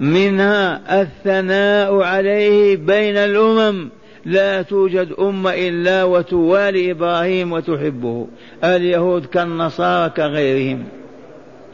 منها 0.00 0.80
الثناء 1.02 2.02
عليه 2.02 2.76
بين 2.76 3.16
الأمم. 3.16 3.90
لا 4.26 4.62
توجد 4.62 5.12
أمة 5.18 5.50
إلا 5.50 6.04
وتوالي 6.04 6.90
إبراهيم 6.90 7.52
وتحبه. 7.52 8.26
اليهود 8.64 9.26
كالنصارى 9.26 10.10
كغيرهم. 10.10 10.84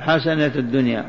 حسنة 0.01 0.53
الدنيا. 0.57 1.05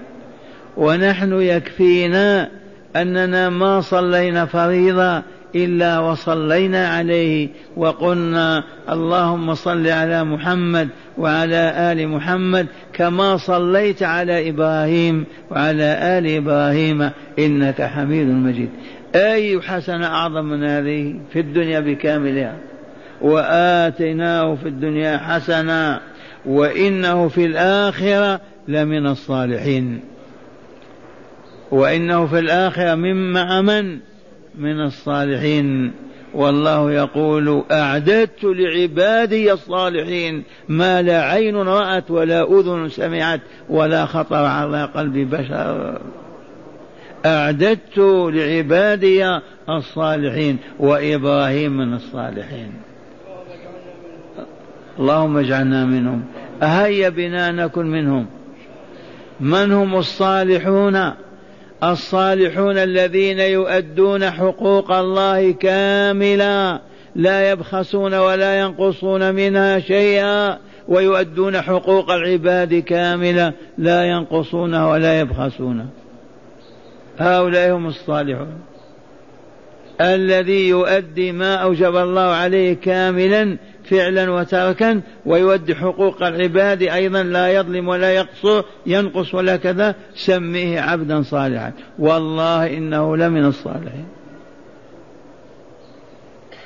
ونحن 0.78 1.42
يكفينا 1.42 2.50
أننا 2.96 3.50
ما 3.50 3.82
صلينا 3.82 4.46
فريضة 4.46 5.24
إلا 5.56 6.00
وصلينا 6.00 6.88
عليه 6.88 7.50
وقلنا 7.78 8.64
اللهم 8.90 9.54
صل 9.54 9.88
على 9.88 10.24
محمد 10.24 10.90
وعلى 11.18 11.92
آل 11.92 12.08
محمد 12.08 12.68
كما 12.94 13.38
صليت 13.38 14.04
على 14.04 14.50
إبراهيم 14.50 15.26
وعلى 15.52 16.18
آل 16.18 16.28
إبراهيم 16.28 17.10
إنك 17.40 17.82
حميد 17.82 18.28
مجيد. 18.28 18.70
أي 19.16 19.62
حسنة 19.62 20.06
أعظم 20.06 20.46
من 20.46 20.64
هذه 20.64 21.16
في 21.34 21.40
الدنيا 21.40 21.80
بكاملها؟ 21.80 22.58
وآتيناه 23.22 24.56
في 24.56 24.68
الدنيا 24.68 25.18
حسنة 25.18 26.00
وإنه 26.46 27.28
في 27.28 27.46
الآخرة 27.46 28.42
لمن 28.68 29.08
الصالحين. 29.08 30.00
وإنه 31.72 32.26
في 32.26 32.40
الآخرة 32.40 32.96
من 32.96 33.34
مع 33.34 33.62
من 33.62 34.00
من 34.56 34.82
الصالحين. 34.82 35.92
والله 36.34 36.92
يقول 36.92 37.64
أعددت 37.72 38.44
لعبادي 38.44 39.54
الصالحين 39.54 40.44
ما 40.70 41.02
لا 41.02 41.22
عين 41.22 41.56
رأت 41.56 42.12
ولا 42.12 42.60
أذن 42.60 42.90
سمعت 42.90 43.42
ولا 43.70 44.06
خطر 44.06 44.46
على 44.46 44.86
قلب 44.86 45.36
بشر. 45.36 46.02
أعددت 47.26 47.98
لعبادي 48.34 49.40
الصالحين 49.70 50.58
وإبراهيم 50.80 51.78
من 51.78 51.94
الصالحين. 51.94 52.74
اللهم 55.00 55.38
اجعلنا 55.38 55.86
منهم. 55.86 56.24
هيا 56.62 57.10
بنا 57.10 57.52
نكن 57.52 57.86
منهم. 57.86 58.26
من 59.40 59.72
هم 59.72 59.96
الصالحون؟ 59.96 61.12
الصالحون 61.84 62.78
الذين 62.78 63.40
يؤدون 63.40 64.30
حقوق 64.30 64.92
الله 64.92 65.52
كاملا 65.52 66.82
لا 67.16 67.52
يبخسون 67.52 68.14
ولا 68.14 68.60
ينقصون 68.60 69.36
منها 69.36 69.80
شيئا 69.80 70.58
ويؤدون 70.88 71.62
حقوق 71.62 72.12
العباد 72.12 72.76
كاملة 72.76 73.54
لا 73.78 74.06
ينقصونها 74.06 74.88
ولا 74.92 75.20
يبخسونها 75.20 75.86
هؤلاء 77.22 77.72
هم 77.72 77.88
الصالحون. 77.88 78.62
الذي 80.02 80.70
يؤدي 80.70 81.32
ما 81.32 81.56
أوجب 81.56 81.96
الله 81.96 82.22
عليه 82.22 82.74
كاملا 82.74 83.58
فعلا 83.84 84.32
وتركا 84.32 85.02
ويؤدي 85.26 85.76
حقوق 85.76 86.24
العباد 86.24 86.82
أيضا 86.82 87.24
لا 87.24 87.54
يظلم 87.54 87.88
ولا 87.88 88.12
يقصر 88.12 88.64
ينقص 88.86 89.36
ولا 89.36 89.56
كذا 89.56 89.96
سميه 90.16 90.80
عبدا 90.80 91.22
صالحا. 91.22 91.72
والله 92.00 92.78
إنه 92.78 93.18
لمن 93.18 93.46
الصالحين. 93.46 94.06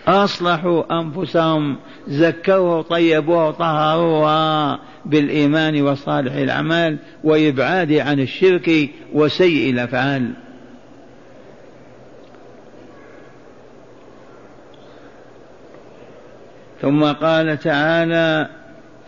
أصلحوا 0.08 1.00
أنفسهم 1.02 1.78
زكوها 2.08 2.58
وطيبوها 2.58 3.48
وطهروها 3.48 4.80
بالإيمان 5.06 5.82
وصالح 5.82 6.34
الأعمال 6.34 6.98
وإبعاد 7.24 7.94
عن 7.94 8.20
الشرك 8.20 8.90
وسيء 9.14 9.70
الأفعال. 9.74 10.45
ثم 16.86 17.04
قال 17.04 17.60
تعالى 17.60 18.48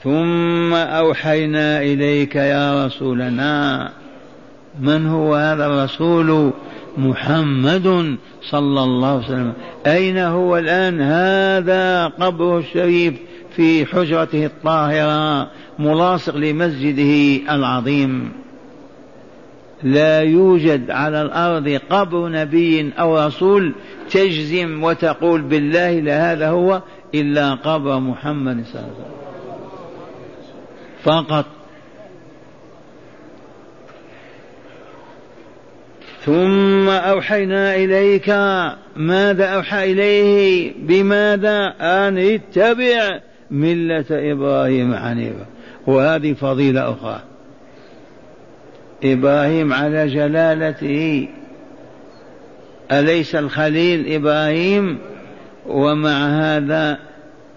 ثم 0.04 0.74
أوحينا 0.74 1.82
إليك 1.82 2.36
يا 2.36 2.86
رسولنا. 2.86 3.90
من 4.82 5.08
هو 5.08 5.36
هذا 5.36 5.66
الرسول؟ 5.66 6.52
محمد 6.98 8.18
صلى 8.50 8.84
الله 8.84 9.08
عليه 9.08 9.26
وسلم. 9.26 9.54
أين 9.88 10.18
هو 10.18 10.58
الآن؟ 10.58 11.02
هذا 11.02 12.08
قبره 12.08 12.58
الشريف 12.58 13.14
في 13.56 13.86
حجرته 13.86 14.46
الطاهرة 14.46 15.50
ملاصق 15.80 16.36
لمسجده 16.36 17.42
العظيم. 17.56 18.32
لا 19.84 20.22
يوجد 20.22 20.92
على 20.92 21.22
الأرض 21.22 21.80
قبر 21.90 22.30
نبي 22.30 22.94
أو 23.00 23.26
رسول 23.28 23.74
تجزم 24.10 24.84
وتقول 24.84 25.42
بالله 25.42 26.00
لهذا 26.00 26.50
هو 26.50 26.82
إلا 27.16 27.54
قبر 27.54 28.00
محمد 28.00 28.66
صلى 28.66 28.82
الله 28.82 28.92
عليه 28.92 30.28
وسلم. 30.40 30.68
فقط. 31.04 31.46
ثم 36.26 36.90
أوحينا 36.90 37.76
إليك 37.76 38.30
ماذا 38.96 39.46
أوحى 39.46 39.92
إليه؟ 39.92 40.74
بماذا؟ 40.78 41.74
أن 41.80 42.18
اتبع 42.18 43.20
ملة 43.52 44.06
إبراهيم 44.12 44.96
حنيفا. 44.96 45.46
وهذه 45.88 46.34
فضيلة 46.34 46.92
أخرى. 46.92 47.20
إبراهيم 49.04 49.74
على 49.74 50.08
جلالته. 50.08 51.28
أليس 52.92 53.36
الخليل 53.36 54.14
إبراهيم؟ 54.14 55.00
ومع 55.68 56.28
هذا 56.28 57.00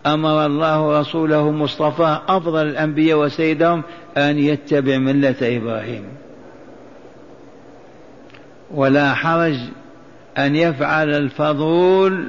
أمر 0.07 0.47
الله 0.47 1.01
رسوله 1.01 1.51
مصطفى 1.51 2.19
أفضل 2.29 2.67
الأنبياء 2.67 3.19
وسيدهم 3.19 3.83
أن 4.17 4.39
يتبع 4.39 4.99
ملة 4.99 5.37
إبراهيم. 5.43 6.05
ولا 8.71 9.15
حرج 9.15 9.57
أن 10.39 10.57
يفعل 10.57 11.09
الفضول 11.09 12.27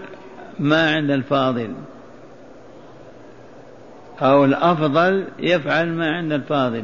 ما 0.59 0.95
عند 0.95 1.11
الفاضل. 1.11 1.69
أو 4.21 4.45
الأفضل 4.45 5.25
يفعل 5.39 5.89
ما 5.89 6.11
عند 6.11 6.31
الفاضل. 6.31 6.83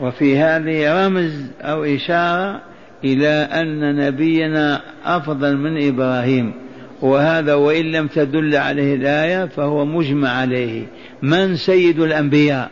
وفي 0.00 0.38
هذه 0.38 1.06
رمز 1.06 1.50
أو 1.60 1.84
إشارة 1.84 2.60
إلى 3.04 3.28
أن 3.28 3.96
نبينا 3.96 4.80
أفضل 5.04 5.56
من 5.56 5.88
إبراهيم. 5.88 6.54
وهذا 7.02 7.54
وإن 7.54 7.84
لم 7.84 8.06
تدل 8.06 8.56
عليه 8.56 8.94
الآية 8.94 9.44
فهو 9.44 9.84
مجمع 9.84 10.28
عليه. 10.28 10.86
من 11.22 11.56
سيد 11.56 12.00
الأنبياء؟ 12.00 12.70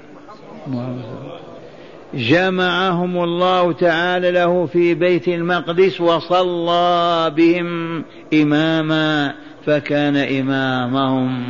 جمعهم 2.14 3.24
الله 3.24 3.72
تعالى 3.72 4.30
له 4.30 4.66
في 4.66 4.94
بيت 4.94 5.28
المقدس 5.28 6.00
وصلى 6.00 7.32
بهم 7.36 8.04
إماما 8.34 9.34
فكان 9.66 10.16
إمامهم. 10.16 11.44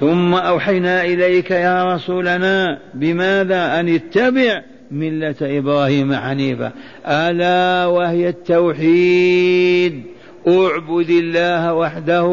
ثم 0.00 0.34
أوحينا 0.34 1.04
إليك 1.04 1.50
يا 1.50 1.94
رسولنا 1.94 2.78
بماذا؟ 2.94 3.80
أن 3.80 3.88
اتبع 3.88 4.62
ملة 4.90 5.34
إبراهيم 5.42 6.14
حنيفة. 6.14 6.72
ألا 7.06 7.86
وهي 7.86 8.28
التوحيد. 8.28 10.02
اعبد 10.48 11.10
الله 11.10 11.74
وحده 11.74 12.24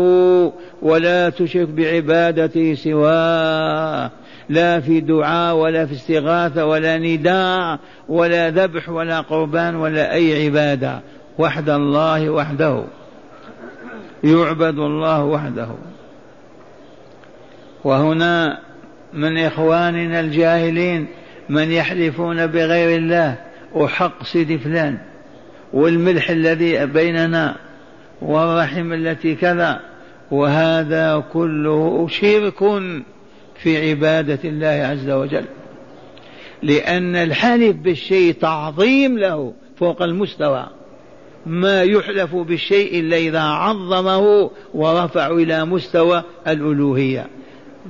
ولا 0.82 1.30
تشرك 1.30 1.68
بعبادته 1.68 2.74
سواه. 2.74 4.12
لا 4.50 4.80
في 4.80 5.00
دعاء 5.00 5.56
ولا 5.56 5.86
في 5.86 5.94
استغاثة 5.94 6.66
ولا 6.66 6.98
نداء 6.98 7.80
ولا 8.10 8.50
ذبح 8.50 8.90
ولا 8.90 9.22
قربان 9.22 9.76
ولا 9.76 10.14
أي 10.14 10.46
عبادة. 10.46 11.00
وحد 11.40 11.70
الله 11.70 12.30
وحده. 12.30 12.84
يعبد 14.24 14.80
الله 14.80 15.24
وحده. 15.24 15.68
وهنا 17.84 18.60
من 19.14 19.38
إخواننا 19.38 20.20
الجاهلين 20.20 21.08
من 21.50 21.72
يحلفون 21.72 22.48
بغير 22.48 22.98
الله 22.98 23.38
وحق 23.74 24.24
سيدي 24.24 24.58
فلان 24.58 24.98
والملح 25.74 26.30
الذي 26.30 26.86
بيننا 26.86 27.56
والرحم 28.22 28.94
التي 28.94 29.36
كذا 29.36 29.80
وهذا 30.32 31.24
كله 31.34 32.08
شرك 32.08 32.60
في 33.56 33.90
عبادة 33.90 34.40
الله 34.46 34.68
عز 34.68 35.10
وجل. 35.10 35.46
لأن 36.64 37.16
الحلف 37.16 37.76
بالشيء 37.76 38.34
تعظيم 38.34 39.20
له 39.20 39.54
فوق 39.78 40.02
المستوى. 40.02 40.68
ما 41.46 41.84
يحلف 41.84 42.36
بالشيء 42.36 43.00
إلا 43.00 43.18
إذا 43.18 43.42
عظمه 43.42 44.52
ورفع 44.74 45.28
إلى 45.28 45.66
مستوى 45.66 46.24
الألوهية. 46.48 47.28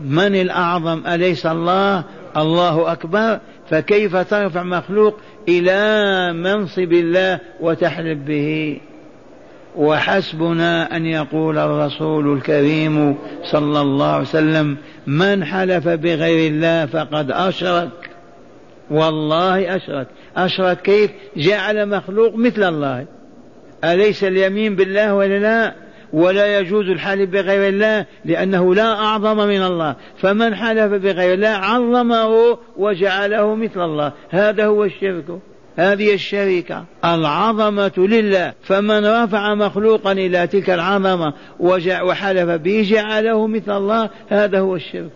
من 0.05 0.35
الأعظم 0.35 1.07
أليس 1.07 1.45
الله؟ 1.45 2.03
الله 2.37 2.91
أكبر 2.91 3.39
فكيف 3.69 4.15
ترفع 4.15 4.63
مخلوق 4.63 5.19
إلى 5.47 6.33
منصب 6.33 6.93
الله 6.93 7.39
وتحلف 7.59 8.19
به؟ 8.19 8.77
وحسبنا 9.75 10.95
أن 10.97 11.05
يقول 11.05 11.57
الرسول 11.57 12.33
الكريم 12.33 13.17
صلى 13.51 13.81
الله 13.81 14.11
عليه 14.11 14.21
وسلم 14.21 14.77
من 15.07 15.45
حلف 15.45 15.87
بغير 15.87 16.51
الله 16.51 16.85
فقد 16.85 17.31
أشرك. 17.31 18.09
والله 18.91 19.75
أشرك. 19.75 20.07
أشرك 20.37 20.81
كيف؟ 20.81 21.11
جعل 21.37 21.89
مخلوق 21.89 22.35
مثل 22.35 22.63
الله. 22.63 23.05
أليس 23.83 24.23
اليمين 24.23 24.75
بالله 24.75 25.13
ولا 25.13 25.39
لا؟ 25.39 25.73
ولا 26.13 26.59
يجوز 26.59 26.89
الحلف 26.89 27.29
بغير 27.29 27.69
الله 27.69 28.05
لأنه 28.25 28.75
لا 28.75 28.93
أعظم 28.93 29.37
من 29.37 29.63
الله. 29.63 29.95
فمن 30.21 30.55
حلف 30.55 30.91
بغير 30.91 31.33
الله 31.33 31.47
عظمه 31.47 32.57
وجعله 32.77 33.55
مثل 33.55 33.81
الله. 33.81 34.11
هذا 34.29 34.65
هو 34.65 34.83
الشرك. 34.83 35.25
هذه 35.77 36.13
الشركة. 36.13 36.85
العظمة 37.05 37.91
لله. 37.97 38.53
فمن 38.63 39.05
رفع 39.05 39.55
مخلوقا 39.55 40.11
إلى 40.11 40.47
تلك 40.47 40.69
العظمة 40.69 41.33
وحلف 41.59 42.49
به 42.49 42.87
جعله 42.89 43.47
مثل 43.47 43.77
الله 43.77 44.09
هذا 44.29 44.59
هو 44.59 44.75
الشرك. 44.75 45.11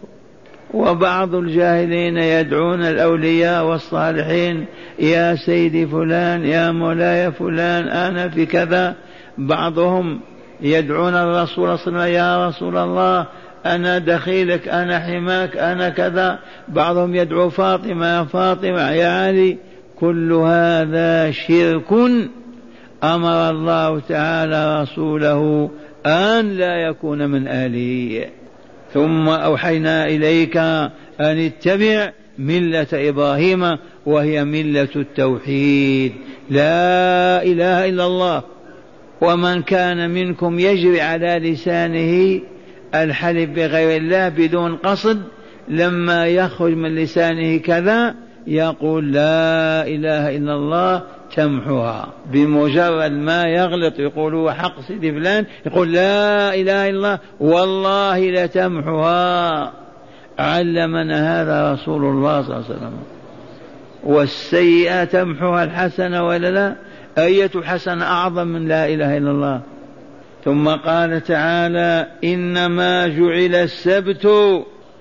وبعض 0.73 1.35
الجاهلين 1.35 2.17
يدعون 2.17 2.81
الأولياء 2.81 3.65
والصالحين 3.65 4.65
يا 4.99 5.35
سيدي 5.35 5.87
فلان 5.87 6.45
يا 6.45 6.71
مولاي 6.71 7.31
فلان 7.31 7.87
أنا 7.87 8.29
في 8.29 8.45
كذا. 8.45 8.95
بعضهم 9.37 10.19
يدعون 10.61 11.13
الرسول 11.13 11.79
صلى 11.79 11.87
الله 11.87 12.01
عليه 12.01 12.11
وسلم 12.11 12.15
يا 12.15 12.47
رسول 12.47 12.77
الله 12.77 13.25
أنا 13.65 13.97
دخيلك 13.97 14.67
أنا 14.67 14.99
حماك 14.99 15.57
أنا 15.57 15.89
كذا. 15.89 16.39
بعضهم 16.67 17.15
يدعو 17.15 17.49
فاطمة 17.49 18.05
يا 18.05 18.23
فاطمة 18.23 18.91
يا 18.91 19.27
علي 19.27 19.57
كل 19.99 20.33
هذا 20.33 21.31
شرك. 21.31 21.93
أمر 23.03 23.49
الله 23.49 23.99
تعالى 23.99 24.81
رسوله 24.81 25.69
أن 26.05 26.49
لا 26.57 26.75
يكون 26.75 27.29
من 27.29 27.47
أهله. 27.47 28.25
ثم 28.93 29.29
أوحينا 29.29 30.05
إليك 30.05 30.57
أن 30.57 30.89
اتبع 31.19 32.11
ملة 32.39 32.87
إبراهيم 32.93 33.77
وهي 34.05 34.43
ملة 34.43 34.87
التوحيد. 34.95 36.13
لا 36.49 37.43
إله 37.43 37.89
إلا 37.89 38.05
الله. 38.05 38.43
ومن 39.21 39.61
كان 39.61 40.09
منكم 40.09 40.59
يجري 40.59 41.01
على 41.01 41.39
لسانه 41.51 42.41
الحلف 42.95 43.49
بغير 43.49 43.97
الله 44.01 44.29
بدون 44.29 44.75
قصد 44.75 45.23
لما 45.67 46.27
يخرج 46.27 46.73
من 46.73 46.95
لسانه 46.95 47.57
كذا 47.57 48.15
يقول 48.47 49.11
لا 49.11 49.87
إله 49.87 50.37
إلا 50.37 50.53
الله 50.53 51.03
تمحوها. 51.35 52.09
بمجرد 52.31 53.11
ما 53.11 53.43
يغلط 53.43 53.99
يقول 53.99 54.35
هو 54.35 54.51
حق 54.51 54.81
سيدي 54.87 55.11
فلان 55.11 55.45
يقول 55.65 55.93
لا 55.93 56.53
إله 56.53 56.89
إلا 56.89 56.97
الله 56.97 57.19
والله 57.39 58.29
لتمحوها 58.29 59.73
علمنا 60.39 61.41
هذا 61.41 61.73
رسول 61.73 62.05
الله 62.05 62.41
صلى 62.41 62.55
الله 62.55 62.65
عليه 62.65 62.75
وسلم. 62.75 62.93
والسيئة 64.03 65.03
تمحوها 65.03 65.63
الحسنة 65.63 66.27
ولا 66.27 66.51
لا؟ 66.51 66.75
أية 67.17 67.51
حسنة 67.63 68.05
أعظم 68.05 68.47
من 68.47 68.67
لا 68.67 68.87
إله 68.87 69.17
إلا 69.17 69.31
الله؟ 69.31 69.61
ثم 70.45 70.69
قال 70.69 71.23
تعالى 71.23 72.07
إنما 72.23 73.07
جعل 73.07 73.55
السبت 73.55 74.27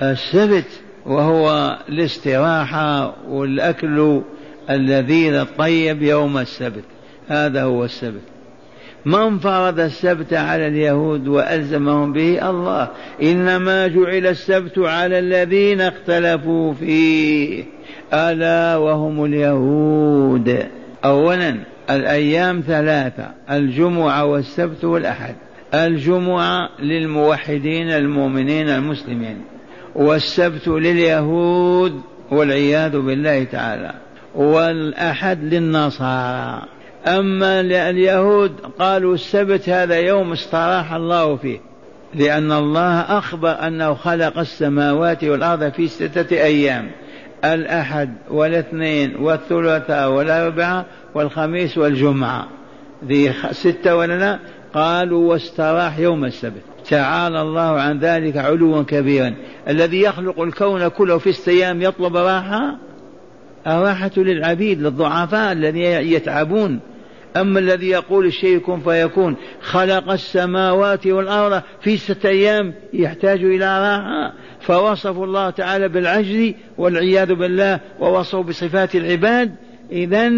السبت 0.03 0.69
وهو 1.07 1.79
الاستراحة 1.89 3.15
والأكل 3.29 4.21
اللذيذ 4.71 5.35
الطيب 5.35 6.03
يوم 6.03 6.39
السبت. 6.39 6.85
هذا 7.29 7.63
هو 7.63 7.85
السبت. 7.85 8.21
من 9.05 9.39
فرض 9.39 9.81
السبت 9.81 10.35
على 10.35 10.67
اليهود 10.67 11.29
وألزمهم 11.29 12.13
به؟ 12.13 12.51
الله. 12.51 12.89
إنما 13.23 13.87
جعل 13.87 14.27
السبت 14.27 14.79
على 14.79 15.19
الذين 15.19 15.81
اختلفوا 15.81 16.75
فيه. 16.75 17.65
ألا 18.13 18.77
وهم 18.77 19.25
اليهود. 19.25 20.67
أولا 21.05 21.76
الأيام 21.91 22.63
ثلاثة 22.67 23.31
الجمعة 23.51 24.25
والسبت 24.25 24.85
والأحد. 24.85 25.35
الجمعة 25.75 26.69
للموحدين 26.79 27.91
المؤمنين 27.91 28.69
المسلمين 28.69 29.45
والسبت 29.95 30.69
لليهود 30.69 32.01
والعياذ 32.31 33.01
بالله 33.01 33.45
تعالى 33.45 33.95
والأحد 34.35 35.45
للنصارى. 35.45 36.63
أما 37.07 37.61
اليهود 37.61 38.53
قالوا 38.79 39.15
السبت 39.15 39.69
هذا 39.69 39.97
يوم 39.97 40.33
استراح 40.33 40.93
الله 40.93 41.37
فيه 41.37 41.59
لأن 42.15 42.53
الله 42.53 43.01
أخبر 43.01 43.67
أنه 43.67 43.95
خلق 43.95 44.39
السماوات 44.39 45.25
والأرض 45.25 45.73
في 45.73 45.89
ستة 45.89 46.37
أيام. 46.37 46.91
الأحد 47.55 48.15
والاثنين 48.31 49.17
والثلاثاء 49.17 50.13
والأربعاء 50.13 50.87
والخميس 51.15 51.79
والجمعة. 51.79 52.49
ذي 53.05 53.33
ستة 53.51 53.97
ولا 53.97 54.19
لا؟ 54.19 54.39
قالوا 54.75 55.31
واستراح 55.31 55.99
يوم 55.99 56.25
السبت. 56.25 56.63
تعالى 56.91 57.41
الله 57.43 57.81
عن 57.81 57.99
ذلك 57.99 58.37
علوا 58.37 58.83
كبيرا. 58.83 59.35
الذي 59.69 60.01
يخلق 60.01 60.41
الكون 60.41 60.89
كله 60.89 61.19
في 61.19 61.33
ستة 61.33 61.51
أيام 61.51 61.83
يطلب 61.83 62.17
راحة؟ 62.17 62.77
الراحة 63.67 64.11
للعبيد 64.17 64.83
للضعفاء 64.83 65.53
الذين 65.53 66.13
يتعبون. 66.13 66.81
أما 67.37 67.59
الذي 67.59 67.89
يقول 67.89 68.27
الشيء 68.27 68.59
كن 68.59 68.81
فيكون. 68.81 69.37
خلق 69.61 70.13
السماوات 70.13 71.07
والأرض 71.07 71.63
في 71.81 71.97
ستة 71.97 72.29
أيام 72.29 72.75
يحتاج 72.93 73.45
إلى 73.45 73.81
راحة. 73.81 74.33
فوصفوا 74.67 75.27
الله 75.27 75.51
تعالى 75.51 75.89
بالعجز 75.89 76.53
والعياذ 76.79 77.35
بالله 77.35 77.81
ووصفوا 78.01 78.43
بصفات 78.43 78.95
العباد 78.95 79.55
إذا 79.91 80.33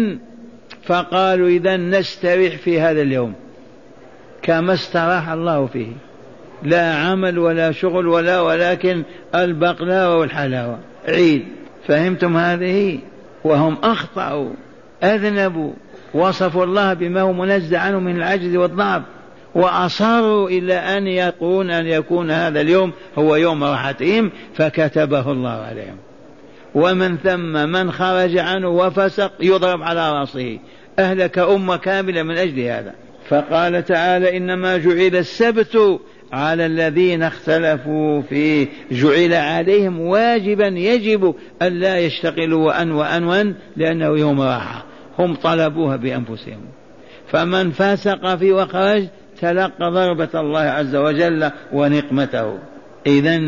فقالوا 0.83 1.47
إذا 1.47 1.77
نستريح 1.77 2.57
في 2.57 2.81
هذا 2.81 3.01
اليوم. 3.01 3.33
كما 4.41 4.73
استراح 4.73 5.29
الله 5.29 5.65
فيه. 5.65 5.87
لا 6.63 6.95
عمل 6.95 7.39
ولا 7.39 7.71
شغل 7.71 8.07
ولا 8.07 8.41
ولكن 8.41 9.03
البقلاوة 9.35 10.17
والحلاوة 10.17 10.79
عيد. 11.07 11.45
فهمتم 11.87 12.37
هذه؟ 12.37 12.99
وهم 13.43 13.77
أخطأوا 13.83 14.49
أذنبوا 15.03 15.73
وصفوا 16.13 16.63
الله 16.63 16.93
بما 16.93 17.21
هو 17.21 17.33
منزه 17.33 17.79
عنه 17.79 17.99
من 17.99 18.17
العجز 18.17 18.55
والضعف. 18.55 19.01
وأصروا 19.55 20.49
إلى 20.49 20.73
أن 20.73 21.07
يكون 21.07 21.69
أن 21.69 21.87
يكون 21.87 22.31
هذا 22.31 22.61
اليوم 22.61 22.91
هو 23.17 23.35
يوم 23.35 23.63
راحتهم 23.63 24.31
فكتبه 24.53 25.31
الله 25.31 25.49
عليهم. 25.49 25.97
ومن 26.75 27.17
ثم 27.17 27.69
من 27.69 27.91
خرج 27.91 28.37
عنه 28.37 28.69
وفسق 28.69 29.31
يضرب 29.39 29.83
على 29.83 30.19
رأسه. 30.19 30.59
أهلك 30.99 31.39
أمة 31.39 31.77
كاملة 31.77 32.23
من 32.23 32.37
أجل 32.37 32.59
هذا. 32.59 32.93
فقال 33.29 33.85
تعالى 33.85 34.37
إنما 34.37 34.77
جعل 34.77 35.15
السبت 35.15 35.99
على 36.31 36.65
الذين 36.65 37.23
اختلفوا 37.23 38.21
فيه. 38.21 38.67
جعل 38.91 39.33
عليهم 39.33 39.99
واجبا 39.99 40.67
يجب 40.67 41.35
أن 41.61 41.79
لا 41.79 41.99
يشتغلوا 41.99 42.67
وأن 42.67 42.91
وأن 42.91 43.23
وأن 43.23 43.55
لأنه 43.77 44.05
يوم 44.05 44.41
راحة. 44.41 44.85
هم 45.19 45.35
طلبوها 45.35 45.95
بأنفسهم. 45.95 46.61
فمن 47.27 47.71
فسق 47.71 48.35
فيه 48.35 48.53
وخرج 48.53 49.07
تلقى 49.41 49.91
ضربة 49.91 50.29
الله 50.35 50.59
عز 50.59 50.95
وجل 50.95 51.51
ونقمته. 51.73 52.59
إذا 53.07 53.41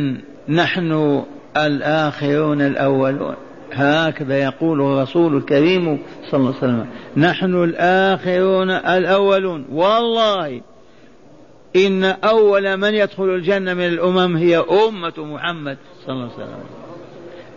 نحن 0.49 1.23
الآخرون 1.58 2.62
الأولون. 2.62 3.36
هكذا 3.73 4.38
يقول 4.38 4.82
الرسول 4.82 5.38
الكريم 5.38 5.99
صلى 6.32 6.39
الله 6.39 6.56
عليه 6.56 6.58
وسلم. 6.58 6.86
نحن 7.17 7.63
الآخرون 7.63 8.69
الأولون. 8.69 9.65
والله 9.71 10.62
إن 11.75 12.04
أول 12.04 12.77
من 12.77 12.93
يدخل 12.93 13.23
الجنة 13.23 13.73
من 13.73 13.88
الأمم 13.88 14.38
هي 14.38 14.58
أمة 14.58 15.13
محمد 15.17 15.77
صلى 16.06 16.13
الله 16.13 16.30
عليه 16.34 16.43
وسلم. 16.43 16.63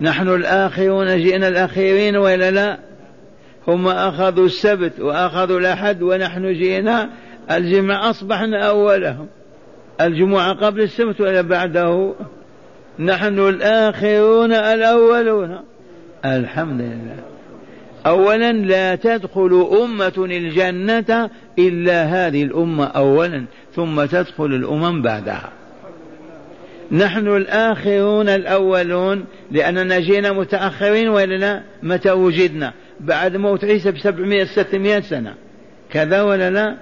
نحن 0.00 0.28
الآخرون 0.28 1.06
جئنا 1.06 1.48
الأخيرين 1.48 2.16
وإلا 2.16 2.50
لا؟ 2.50 2.78
هم 3.68 3.88
أخذوا 3.88 4.46
السبت 4.46 5.00
وأخذوا 5.00 5.58
الأحد 5.58 6.02
ونحن 6.02 6.52
جئنا 6.52 7.10
الجمعة 7.50 8.10
أصبحنا 8.10 8.68
أولهم. 8.68 9.26
الجمعة 10.00 10.52
قبل 10.52 10.80
السبت 10.80 11.20
ولا 11.20 11.40
بعده؟ 11.40 12.14
نحن 12.98 13.38
الآخرون 13.38 14.52
الأولون. 14.52 15.60
الحمد 16.24 16.80
لله. 16.80 17.16
أولا 18.06 18.52
لا 18.52 18.94
تدخل 18.94 19.68
أمة 19.82 20.12
الجنة 20.18 21.30
إلا 21.58 22.04
هذه 22.04 22.42
الأمة 22.42 22.84
أولا 22.84 23.44
ثم 23.74 24.04
تدخل 24.04 24.44
الأمم 24.44 25.02
بعدها. 25.02 25.50
نحن 26.92 27.28
الآخرون 27.28 28.28
الأولون 28.28 29.24
لأننا 29.50 29.98
جينا 29.98 30.32
متأخرين 30.32 31.08
ولا 31.08 31.34
لا؟ 31.34 31.62
متى 31.82 32.10
وجدنا؟ 32.10 32.72
بعد 33.00 33.36
موت 33.36 33.64
عيسى 33.64 33.92
بسبعمائة 33.92 34.44
ستمائة 34.44 35.00
سنة. 35.00 35.34
كذا 35.90 36.22
ولا 36.22 36.50
لا؟ 36.50 36.76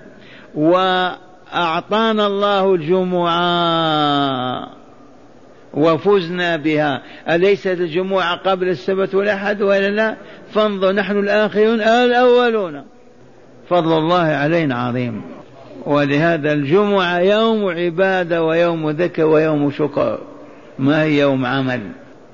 وأعطانا 0.55 2.27
الله 2.27 2.75
الجمعة 2.75 4.69
وفزنا 5.75 6.57
بها. 6.57 7.03
أليست 7.29 7.67
الجمعة 7.67 8.37
قبل 8.37 8.69
السبت 8.69 9.15
والأحد 9.15 9.63
ولا 9.63 9.91
لا؟ 9.91 10.17
فانظر 10.53 10.93
نحن 10.93 11.19
الآخرون 11.19 11.81
الأولون. 11.81 12.83
فضل 13.69 13.99
الله 13.99 14.25
علينا 14.25 14.75
عظيم. 14.75 15.23
ولهذا 15.87 16.53
الجمعة 16.53 17.19
يوم 17.19 17.69
عبادة 17.69 18.43
ويوم 18.43 18.91
ذكر 18.91 19.25
ويوم 19.25 19.71
شكر. 19.71 20.19
ما 20.79 21.03
هي 21.03 21.19
يوم 21.19 21.47
عمل؟ 21.47 21.81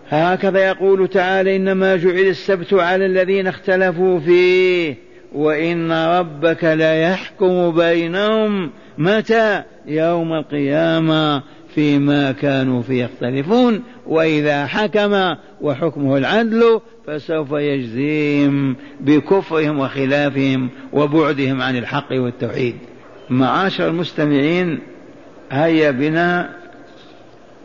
هكذا 0.09 0.67
يقول 0.67 1.09
تعالى 1.09 1.57
إنما 1.57 1.97
جعل 1.97 2.19
السبت 2.19 2.75
على 2.75 3.07
الذين 3.07 3.47
اختلفوا 3.47 4.19
فيه. 4.19 5.08
وإن 5.33 5.93
ربك 5.93 6.65
ليحكم 6.65 7.71
بينهم 7.71 8.71
متى؟ 8.99 9.63
يوم 9.87 10.33
القيامة 10.33 11.43
فيما 11.75 12.33
كانوا 12.33 12.83
فيه 12.83 13.05
يختلفون 13.05 13.83
وإذا 14.07 14.67
حكم 14.67 15.35
وحكمه 15.61 16.17
العدل 16.17 16.81
فسوف 17.07 17.53
يجزيهم 17.53 18.77
بكفرهم 19.01 19.79
وخلافهم 19.79 20.71
وبعدهم 20.93 21.63
عن 21.63 21.77
الحق 21.77 22.13
والتوحيد. 22.13 22.77
معاشر 23.31 23.89
المستمعين 23.89 24.81
هيا 25.53 25.91
بنا 25.91 26.51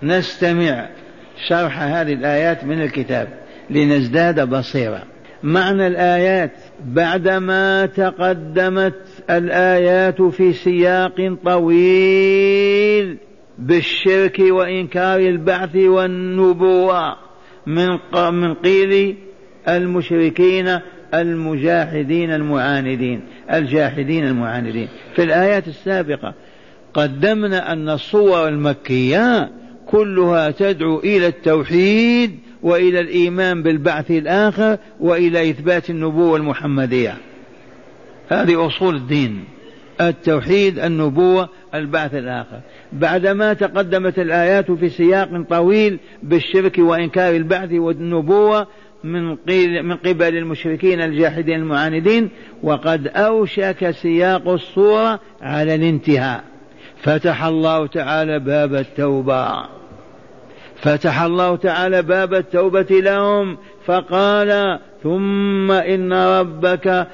نستمع 0.04 0.90
شرح 1.48 1.82
هذه 1.82 2.14
الآيات 2.14 2.64
من 2.64 2.82
الكتاب 2.82 3.28
لنزداد 3.70 4.50
بصيرة 4.50 5.04
معنى 5.44 5.88
الآيات 5.88 6.52
بعدما 6.86 7.86
تقدمت 7.86 9.24
الآيات 9.30 10.22
في 10.22 10.54
سياق 10.54 11.38
طويل 11.46 13.18
بالشرك 13.60 14.40
وإنكار 14.40 15.20
البعث 15.20 15.76
والنبوة 15.76 17.16
من 17.68 17.88
من 18.32 18.54
قيل 18.54 19.16
المشركين 19.68 20.80
المجاحدين 21.14 22.32
المعاندين 22.32 23.22
الجاحدين 23.54 24.28
المعاندين. 24.28 24.88
في 25.16 25.24
الآيات 25.24 25.68
السابقة 25.68 26.34
قدمنا 26.94 27.74
أن 27.74 27.90
الصور 27.90 28.48
المكية 28.48 29.52
كلها 29.86 30.52
تدعو 30.52 31.00
إلى 31.00 31.28
التوحيد 31.28 32.40
وإلى 32.64 33.00
الإيمان 33.00 33.64
بالبعث 33.64 34.12
الآخر 34.12 34.78
وإلى 35.00 35.50
إثبات 35.50 35.90
النبوة 35.90 36.38
المحمدية. 36.38 37.18
هذه 38.30 38.68
أصول 38.68 38.96
الدين. 38.96 39.44
التوحيد 40.02 40.80
النبوة 40.80 41.50
البعث 41.76 42.16
الآخر. 42.16 42.60
بعدما 42.94 43.54
تقدمت 43.54 44.20
الآيات 44.20 44.72
في 44.72 44.90
سياق 44.90 45.46
طويل 45.50 46.00
بالشرك 46.24 46.78
وإنكار 46.78 47.36
البعث 47.36 47.72
والنبوة 47.72 48.68
من, 49.04 49.38
من 49.86 49.96
قبل 49.96 50.38
المشركين 50.38 51.02
الجاحدين 51.02 51.60
المعاندين 51.60 52.30
وقد 52.64 53.08
أوشك 53.08 53.92
سياق 53.92 54.48
الصورة 54.48 55.20
على 55.42 55.76
الانتهاء. 55.76 56.44
فتح 57.02 57.44
الله 57.44 57.88
تعالى 57.88 58.40
باب 58.40 58.76
التوبة. 58.76 59.83
فتح 60.84 61.22
الله 61.22 61.56
تعالى 61.56 62.02
باب 62.02 62.34
التوبة 62.34 62.88
لهم 62.90 63.58
فقال 63.86 64.80
ثم 65.04 65.72
إن 65.72 66.14
ربك 66.14 67.08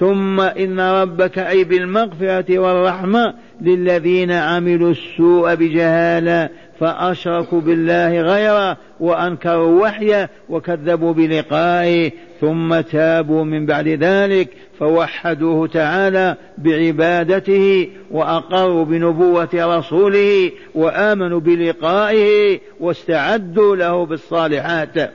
ثم 0.00 0.40
إن 0.40 0.80
ربك 0.80 1.38
أي 1.38 1.64
بالمغفرة 1.64 2.58
والرحمة 2.58 3.34
للذين 3.60 4.30
عملوا 4.30 4.90
السوء 4.90 5.54
بجهالة 5.54 6.48
فأشركوا 6.80 7.60
بالله 7.60 8.20
غيره 8.20 8.76
وأنكروا 9.00 9.82
وحيه 9.82 10.30
وكذبوا 10.48 11.12
بلقائه 11.12 12.10
ثم 12.40 12.80
تابوا 12.80 13.44
من 13.44 13.66
بعد 13.66 13.88
ذلك 13.88 14.48
فوحدوه 14.78 15.66
تعالى 15.66 16.36
بعبادته 16.58 17.88
وأقروا 18.10 18.84
بنبوة 18.84 19.48
رسوله 19.54 20.50
وآمنوا 20.74 21.40
بلقائه 21.40 22.60
واستعدوا 22.80 23.76
له 23.76 24.06
بالصالحات 24.06 25.10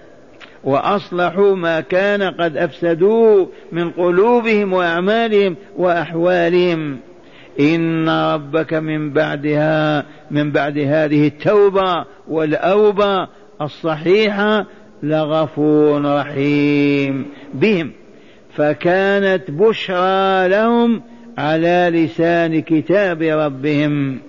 وأصلحوا 0.64 1.56
ما 1.56 1.82
كان 1.82 2.24
قد 2.24 2.58
افسدوه 2.58 3.50
من 3.72 3.92
قلوبهم 3.92 4.74
وأعمالهم 4.74 5.56
وأحوالهم 5.78 6.98
إن 7.60 8.10
ربك 8.10 8.74
من 8.74 9.14
بعدها 9.14 10.06
من 10.32 10.52
بعد 10.52 10.78
هذه 10.78 11.28
التوبة 11.28 12.06
والأوبة 12.28 13.28
الصحيحة 13.62 14.66
لغفور 15.04 16.20
رحيم. 16.20 17.26
بهم. 17.54 17.92
فكانت 18.56 19.52
بشرى 19.52 20.48
لهم 20.48 21.02
على 21.38 21.92
لسان 21.94 22.62
كتاب 22.62 23.22
ربهم. 23.22 24.20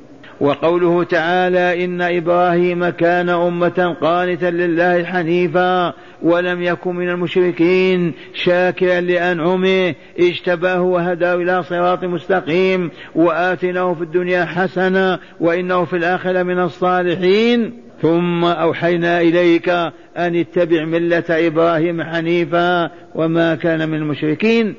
وقوله 0.40 1.04
تعالى 1.04 1.84
إن 1.84 2.02
إبراهيم 2.02 2.88
كان 2.88 3.28
أمة 3.28 3.96
قانتا 4.00 4.46
لله 4.46 5.04
حنيفا 5.04 5.92
ولم 6.22 6.62
يكن 6.62 6.96
من 6.96 7.09
المشركين 7.09 8.12
شاكرا 8.35 9.00
لأنعمه 9.00 9.94
اجتباه 10.18 10.83
وهداه 10.83 11.35
إلى 11.35 11.62
صراط 11.62 12.05
مستقيم 12.05 12.90
وآتناه 13.14 13.94
في 13.94 14.02
الدنيا 14.02 14.44
حسنة 14.44 15.18
وإنه 15.40 15.85
في 15.85 15.96
الآخرة 15.96 16.42
من 16.42 16.59
الصالحين. 16.59 17.72
ثم 18.02 18.44
أوحينا 18.44 19.20
إليك 19.20 19.68
أن 20.16 20.37
اتبع 20.37 20.85
ملة 20.85 21.24
إبراهيم 21.31 22.02
حنيفا 22.02 22.90
وما 23.14 23.55
كان 23.55 23.88
من 23.88 23.98
المشركين. 23.98 24.74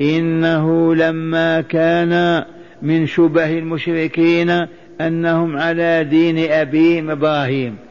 إنه 0.00 0.94
لما 0.94 1.60
كان 1.60 2.44
من 2.82 3.06
شبه 3.06 3.58
المشركين 3.58 4.66
أنهم 5.00 5.56
على 5.56 6.04
دين 6.04 6.50
أبيهم 6.52 7.10
إبراهيم. 7.10 7.89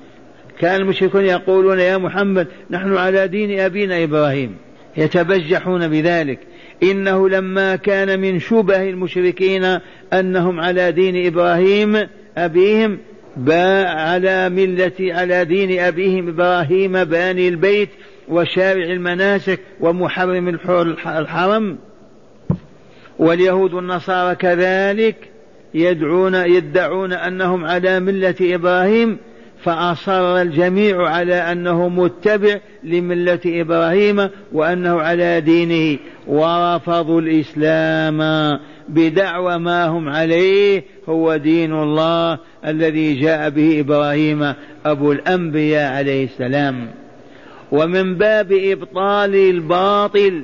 كان 0.59 0.81
المشركون 0.81 1.25
يقولون 1.25 1.79
يا 1.79 1.97
محمد 1.97 2.47
نحن 2.69 2.97
على 2.97 3.27
دين 3.27 3.59
أبينا 3.59 4.03
إبراهيم. 4.03 4.55
يتبجحون 4.97 5.87
بذلك. 5.87 6.39
إنه 6.83 7.29
لما 7.29 7.75
كان 7.75 8.19
من 8.19 8.39
شبه 8.39 8.89
المشركين 8.89 9.79
أنهم 10.13 10.59
على 10.59 10.91
دين 10.91 11.25
إبراهيم 11.27 12.07
أبيهم 12.37 12.97
با 13.37 13.83
على 13.83 14.49
ملة 14.49 14.91
على 14.99 15.45
دين 15.45 15.79
أبيهم 15.79 16.27
إبراهيم 16.27 17.03
باني 17.03 17.47
البيت 17.47 17.89
وشارع 18.27 18.83
المناسك 18.83 19.59
ومحرم 19.79 20.47
الحرم. 21.05 21.77
واليهود 23.19 23.73
والنصارى 23.73 24.35
كذلك 24.35 25.15
يدعون 25.73 26.35
يدعون 26.35 27.13
أنهم 27.13 27.65
على 27.65 27.99
ملة 27.99 28.35
إبراهيم 28.41 29.17
فأصر 29.69 30.41
الجميع 30.41 31.07
على 31.07 31.35
أنه 31.35 31.89
متبع 31.89 32.59
لملة 32.83 33.39
إبراهيم 33.45 34.29
وأنه 34.53 35.01
على 35.01 35.41
دينه 35.41 35.99
ورفضوا 36.27 37.21
الإسلام. 37.21 38.19
بدعوى 38.87 39.57
ما 39.57 39.85
هم 39.85 40.09
عليه 40.09 40.83
هو 41.09 41.37
دين 41.37 41.73
الله 41.73 42.37
الذي 42.65 43.13
جاء 43.13 43.49
به 43.49 43.79
إبراهيم 43.79 44.53
أبو 44.85 45.11
الأنبياء 45.11 45.93
عليه 45.93 46.23
السلام. 46.23 46.87
ومن 47.71 48.15
باب 48.15 48.51
إبطال 48.51 49.35
الباطل 49.35 50.43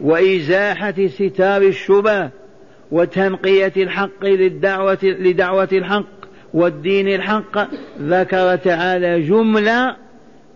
وإزاحة 0.00 1.06
ستار 1.06 1.62
الشبه 1.62 2.30
وتنقية 2.90 3.72
الحق 3.76 4.24
للدعوه 4.24 4.98
لدعوة 5.02 5.68
الحق 5.72 6.19
والدين 6.54 7.08
الحق 7.08 7.68
ذكر 8.00 8.56
تعالى 8.56 9.22
جملة 9.22 9.96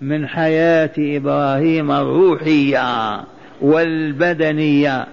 من 0.00 0.28
حياة 0.28 0.92
إبراهيم 0.98 1.92
الروحية 1.92 3.20
والبدنية 3.61 5.07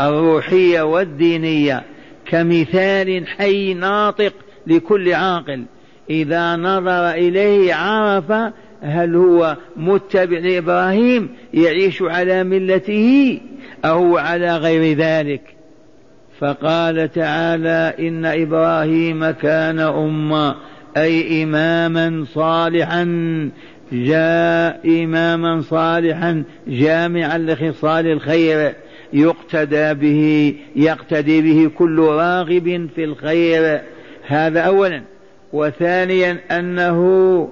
الروحية 0.00 0.82
والدينية 0.82 1.82
كمثال 2.26 3.26
حي 3.26 3.74
ناطق 3.74 4.32
لكل 4.66 5.12
عاقل. 5.12 5.64
إذا 6.10 6.56
نظر 6.56 7.10
إليه 7.10 7.74
عرف 7.74 8.52
هل 8.82 9.16
هو 9.16 9.56
متبع 9.76 10.38
لإبراهيم 10.38 11.28
يعيش 11.54 12.02
على 12.02 12.44
ملته 12.44 13.40
أو 13.84 14.18
على 14.18 14.56
غير 14.56 14.96
ذلك. 14.96 15.59
فقال 16.40 17.12
تعالى 17.12 17.94
إن 18.08 18.24
إبراهيم 18.24 19.30
كان 19.30 19.78
أمة 19.78 20.56
أي 20.96 21.42
إماما 21.42 22.24
صالحا 22.34 23.04
جاء 23.92 25.04
إماما 25.04 25.60
صالحا 25.60 26.42
جامعا 26.68 27.38
لخصال 27.38 28.06
الخير 28.06 28.74
يقتدى 29.12 29.94
به 29.94 30.54
يقتدي 30.76 31.42
به 31.42 31.70
كل 31.78 31.98
راغب 31.98 32.88
في 32.94 33.04
الخير. 33.04 33.80
هذا 34.26 34.60
اولا. 34.60 35.02
وثانيا 35.52 36.38
أنه 36.50 37.48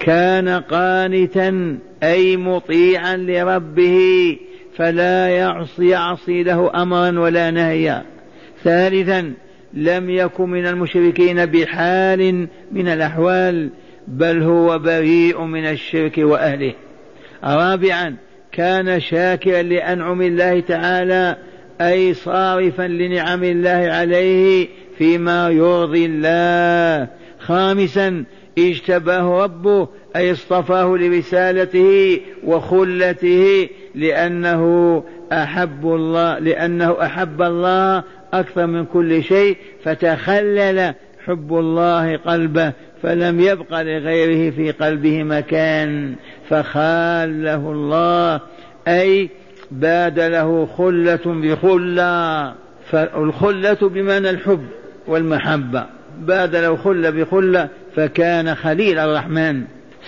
كان 0.00 0.48
قانتا 0.48 1.78
أي 2.02 2.36
مطيعا 2.36 3.16
لربه. 3.16 4.36
فلا 4.76 5.28
يعصي 5.28 5.88
يعصي 5.88 6.42
له 6.42 6.82
امرا 6.82 7.20
ولا 7.20 7.50
نهيا. 7.50 8.02
ثالثا 8.64 9.32
لم 9.74 10.10
يكن 10.10 10.50
من 10.50 10.66
المشركين 10.66 11.46
بحال 11.46 12.48
من 12.72 12.88
الأحوال 12.88 13.70
بل 14.08 14.42
هو 14.42 14.78
بريء 14.78 15.40
من 15.40 15.66
الشرك 15.66 16.18
وأهله. 16.18 16.74
رابعا 17.44 18.16
كان 18.52 19.00
شاكرا 19.00 19.62
لأنعم 19.62 20.22
الله 20.22 20.60
تعالى 20.60 21.36
أي 21.80 22.14
صارفا 22.14 22.82
لنعم 22.82 23.44
الله 23.44 23.90
عليه 23.92 24.68
فيما 24.98 25.50
يرضي 25.50 26.06
الله. 26.06 27.08
خامسا 27.38 28.24
اجتباه 28.58 29.44
ربه 29.44 29.88
أي 30.16 30.32
اصطفاه 30.32 30.96
لرسالته 30.96 32.20
وخلته 32.44 33.68
لأنه 33.94 35.02
أحب 35.32 35.86
الله 35.86 36.38
لأنه 36.38 36.96
أحب 37.02 37.42
الله 37.42 38.02
أكثر 38.32 38.66
من 38.66 38.84
كل 38.84 39.22
شيء 39.22 39.56
فتخلل 39.84 40.94
حب 41.26 41.54
الله 41.54 42.16
قلبه 42.16 42.72
فلم 43.02 43.40
يبق 43.40 43.80
لغيره 43.80 44.50
في 44.50 44.70
قلبه 44.70 45.22
مكان 45.22 46.14
فخاله 46.48 47.72
الله 47.72 48.40
أي 48.88 49.30
باد 49.70 50.20
له 50.20 50.66
خلة 50.66 51.20
بخلة 51.26 52.54
فالخلة 52.90 53.78
بمعنى 53.88 54.30
الحب 54.30 54.66
والمحبة. 55.06 55.95
باد 56.18 56.56
له 56.56 56.76
خلة 56.76 57.10
بخلة 57.10 57.68
فكان 57.96 58.54
خليل 58.54 58.98
الرحمن 58.98 59.62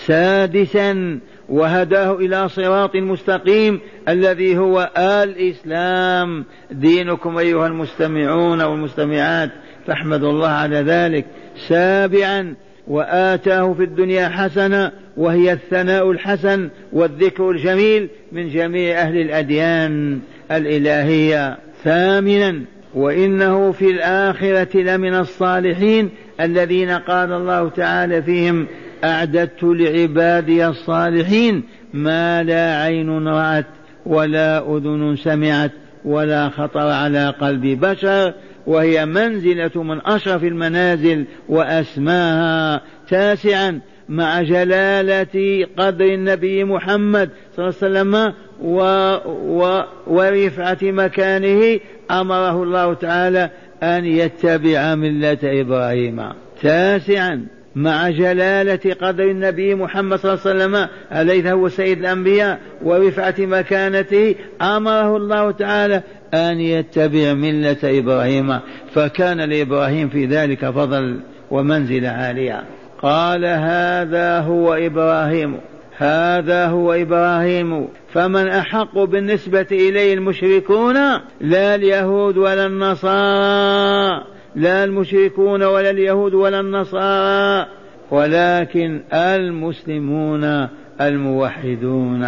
سادسا 0.07 1.19
وهداه 1.49 2.17
إلى 2.17 2.49
صراط 2.49 2.97
مستقيم 2.97 3.81
الذي 4.09 4.59
هو 4.59 4.91
الإسلام. 4.99 6.45
دينكم 6.71 7.39
أيها 7.39 7.67
المستمعون 7.67 8.63
والمستمعات 8.63 9.51
فاحمدوا 9.87 10.31
الله 10.31 10.49
على 10.49 10.77
ذلك. 10.77 11.25
سابعا 11.69 12.55
وآتاه 12.89 13.73
في 13.73 13.85
الدنيا 13.85 14.29
حسنة 14.29 14.93
وهي 15.17 15.53
الثناء 15.53 16.11
الحسن 16.11 16.69
والذكر 16.93 17.51
الجميل 17.51 18.09
من 18.33 18.49
جميع 18.49 19.01
أهل 19.01 19.17
الأديان 19.17 20.21
الإلهية. 20.53 21.59
ثامنا 21.85 22.63
وإنه 22.95 23.73
في 23.73 23.91
الآخرة 23.91 24.77
لمن 24.77 25.15
الصالحين 25.15 26.11
الذين 26.41 26.91
قال 26.91 27.33
الله 27.33 27.69
تعالى 27.69 28.23
فيهم 28.23 28.67
أعددت 29.05 29.63
لعبادي 29.63 30.67
الصالحين 30.67 31.65
ما 31.95 32.43
لا 32.43 32.83
عين 32.83 33.29
رأت 33.29 33.67
ولا 34.07 34.77
أذن 34.77 35.17
سمعت 35.17 35.73
ولا 36.05 36.49
خطر 36.49 36.89
على 36.89 37.35
قلب 37.41 37.67
بشر 37.67 38.35
وهي 38.67 39.07
منزلة 39.07 39.83
من 39.83 40.01
أشرف 40.07 40.45
المنازل 40.45 41.25
وأسماها 41.49 42.81
تاسعا. 43.09 43.81
مع 44.09 44.43
جلالة 44.43 45.67
قدر 45.77 46.05
النبي 46.05 46.65
محمد 46.65 47.31
صلى 47.57 47.69
الله 47.69 47.79
عليه 47.83 48.01
وسلم 48.01 48.35
و 48.63 48.81
و 49.27 49.83
ورفعة 50.07 50.79
مكانه 50.83 51.81
أمره 52.11 52.63
الله 52.63 52.95
تعالى 52.95 53.51
أن 53.83 54.05
يتبع 54.05 54.95
ملة 54.95 55.39
إبراهيم. 55.45 56.23
تاسعا 56.63 57.47
مع 57.77 58.11
جلالة 58.11 58.95
قدر 59.01 59.25
النبي 59.25 59.75
محمد 59.75 60.19
صلى 60.19 60.33
الله 60.33 60.47
عليه 60.47 60.65
وسلم 60.65 60.89
أليس 61.13 61.47
هو 61.47 61.69
سيد 61.69 61.99
الأنبياء؟ 61.99 62.59
ورفعة 62.83 63.35
مكانته 63.39 64.35
أمره 64.63 65.17
الله 65.17 65.51
تعالى 65.51 66.03
أن 66.35 66.61
يتبع 66.61 67.35
ملة 67.35 67.77
إبراهيم. 67.85 68.59
فكان 68.95 69.41
لإبراهيم 69.41 70.09
في 70.09 70.27
ذلك 70.27 70.71
فضل 70.71 71.21
ومنزلة 71.51 72.09
عالية. 72.09 72.78
قال 73.03 73.45
هذا 73.45 74.41
هو 74.41 74.75
إبراهيم 74.75 75.61
هذا 75.97 76.67
هو 76.67 76.93
إبراهيم 76.93 77.89
فمن 78.13 78.49
أحق 78.49 78.99
بالنسبة 78.99 79.67
إليه 79.73 80.15
المشركون؟ 80.15 80.95
لا 81.41 81.75
اليهود 81.75 82.37
ولا 82.37 82.67
النصارى 82.67 84.25
لا 84.55 84.85
المشركون 84.85 85.63
ولا 85.63 85.91
اليهود 85.91 86.35
ولا 86.35 86.61
النصارى 86.61 87.67
ولكن 88.11 89.03
المسلمون 89.13 90.69
الموحدون. 91.01 92.25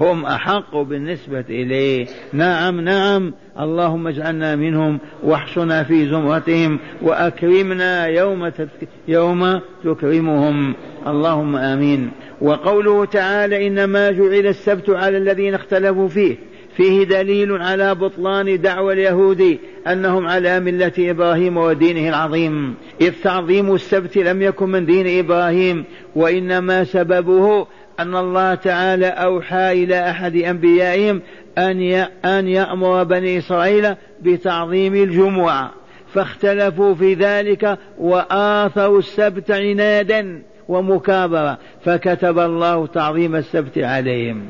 هم 0.00 0.26
أحق 0.26 0.76
بالنسبة 0.76 1.44
إليه. 1.48 2.06
نعم 2.32 2.80
نعم. 2.80 3.32
اللهم 3.60 4.06
اجعلنا 4.06 4.56
منهم 4.56 4.98
واحشنا 5.22 5.82
في 5.82 6.06
زمرتهم 6.06 6.78
وأكرمنا 7.02 8.06
يوم, 8.06 8.50
يوم 9.08 9.60
تكرمهم. 9.84 10.74
اللهم 11.06 11.56
آمين. 11.56 12.10
وقوله 12.40 13.04
تعالى 13.04 13.66
إنما 13.66 14.10
جعل 14.10 14.46
السبت 14.46 14.90
على 14.90 15.18
الذين 15.18 15.54
اختلفوا 15.54 16.08
فيه. 16.08 16.36
فيه 16.76 17.04
دليل 17.04 17.52
على 17.52 17.94
بطلان 17.94 18.60
دعوى 18.60 18.94
اليهود 18.94 19.58
أنهم 19.86 20.26
على 20.26 20.60
ملة 20.60 20.92
إبراهيم 20.98 21.56
ودينه 21.56 22.08
العظيم. 22.08 22.74
إذ 23.00 23.12
تعظيم 23.22 23.74
السبت 23.74 24.16
لم 24.16 24.42
يكن 24.42 24.68
من 24.68 24.86
دين 24.86 25.18
إبراهيم 25.18 25.84
وإنما 26.16 26.84
سببه 26.84 27.66
أن 28.00 28.16
الله 28.16 28.54
تعالى 28.54 29.06
أوحى 29.06 29.84
إلى 29.84 30.10
أحد 30.10 30.36
أنبيائهم 30.36 31.22
أن 31.58 31.80
أن 32.24 32.48
يأمر 32.48 33.04
بني 33.04 33.38
إسرائيل 33.38 33.94
بتعظيم 34.22 34.94
الجمعة 34.94 35.72
فاختلفوا 36.12 36.94
في 36.94 37.14
ذلك 37.14 37.78
وآثروا 37.98 38.98
السبت 38.98 39.50
عنادا 39.50 40.42
ومكابرة 40.68 41.58
فكتب 41.84 42.38
الله 42.38 42.86
تعظيم 42.86 43.36
السبت 43.36 43.78
عليهم. 43.78 44.42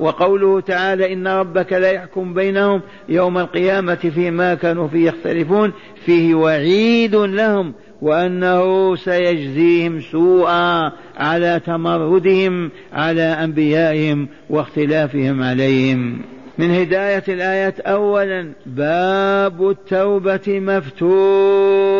وقوله 0.00 0.60
تعالى 0.60 1.12
إن 1.12 1.28
ربك 1.28 1.72
لا 1.72 1.90
يحكم 1.90 2.34
بينهم 2.34 2.80
يوم 3.08 3.38
القيامة 3.38 3.94
فيما 3.94 4.54
كانوا 4.54 4.88
فيه 4.88 5.08
يختلفون 5.08 5.72
فيه 6.04 6.34
وعيد 6.34 7.14
لهم 7.14 7.74
وأنه 8.02 8.96
سيجزيهم 8.96 10.00
سوءا 10.00 10.92
على 11.16 11.60
تمردهم 11.66 12.70
على 12.92 13.22
أنبيائهم 13.22 14.28
واختلافهم 14.50 15.42
عليهم. 15.42 16.22
من 16.58 16.70
هداية 16.70 17.24
الآيات 17.28 17.80
أولا 17.80 18.52
باب 18.66 19.70
التوبة 19.70 20.60
مفتوح 20.60 21.90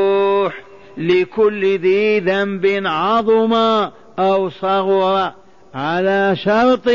لكل 0.98 1.78
ذي 1.78 2.20
ذنب 2.20 2.82
عظم 2.84 3.54
أو 4.18 4.48
صغر 4.48 5.32
على 5.74 6.36
شرط 6.36 6.90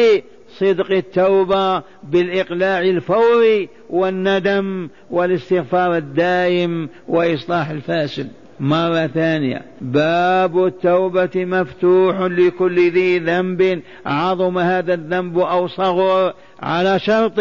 صدق 0.57 0.91
التوبة 0.91 1.83
بالإقلاع 2.03 2.79
الفوري 2.79 3.69
والندم 3.89 4.89
والاستغفار 5.11 5.97
الدائم 5.97 6.89
وإصلاح 7.07 7.69
الفاسد. 7.69 8.44
مرة 8.59 9.07
ثانية. 9.07 9.61
باب 9.81 10.65
التوبة 10.65 11.29
مفتوح 11.35 12.21
لكل 12.21 12.91
ذي 12.91 13.19
ذنب. 13.19 13.81
عظم 14.05 14.57
هذا 14.57 14.93
الذنب 14.93 15.39
أو 15.39 15.67
صغر 15.67 16.33
على 16.59 16.99
شرط 16.99 17.39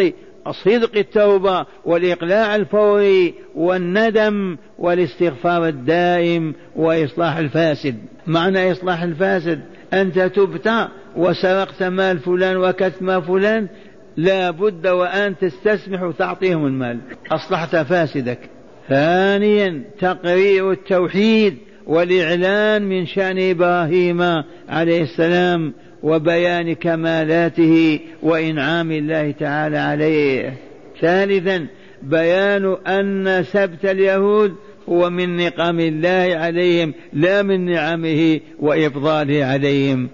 صدق 0.65 0.97
التوبة 0.97 1.67
والإقلاع 1.85 2.57
الفوري 2.57 3.35
والندم 3.55 4.57
والاستغفار 4.79 5.69
الدائم 5.69 6.55
وإصلاح 6.77 7.37
الفاسد. 7.37 7.97
معنى 8.27 8.73
إصلاح 8.73 9.03
الفاسد 9.03 9.61
أنت 9.93 10.19
تبت 10.19 10.89
وسرقت 11.17 11.83
مال 11.83 12.19
فلان 12.19 12.57
وكتت 12.57 13.03
مال 13.03 13.23
فلان 13.23 13.69
لا 14.17 14.51
بد 14.51 14.87
وأن 14.87 15.39
تستسمح 15.39 16.03
وتعطيهم 16.03 16.67
المال. 16.67 16.99
أصلحت 17.33 17.77
فاسدك. 17.77 18.39
ثانيا 18.89 19.83
تقرير 20.01 20.73
التوحيد 20.73 21.57
والإعلان 21.87 22.83
من 22.83 23.07
شأن 23.07 23.51
إبراهيم 23.51 24.23
عليه 24.69 25.03
السلام 25.03 25.75
وبيان 26.03 26.73
كمالاته 26.73 28.01
وإنعام 28.23 28.93
الله 28.93 29.31
تعالى 29.31 29.79
عليه. 29.79 30.55
ثالثا 31.01 31.67
بيان 32.03 32.77
أن 32.87 33.45
سبت 33.45 33.85
اليهود 33.85 34.55
هو 34.89 35.11
من 35.11 35.37
نقم 35.37 35.81
الله 35.81 36.37
عليهم 36.37 36.95
لا 37.13 37.43
من 37.43 37.65
نعمه 37.65 38.41
وإفضاله 38.61 39.45
عليهم. 39.45 40.09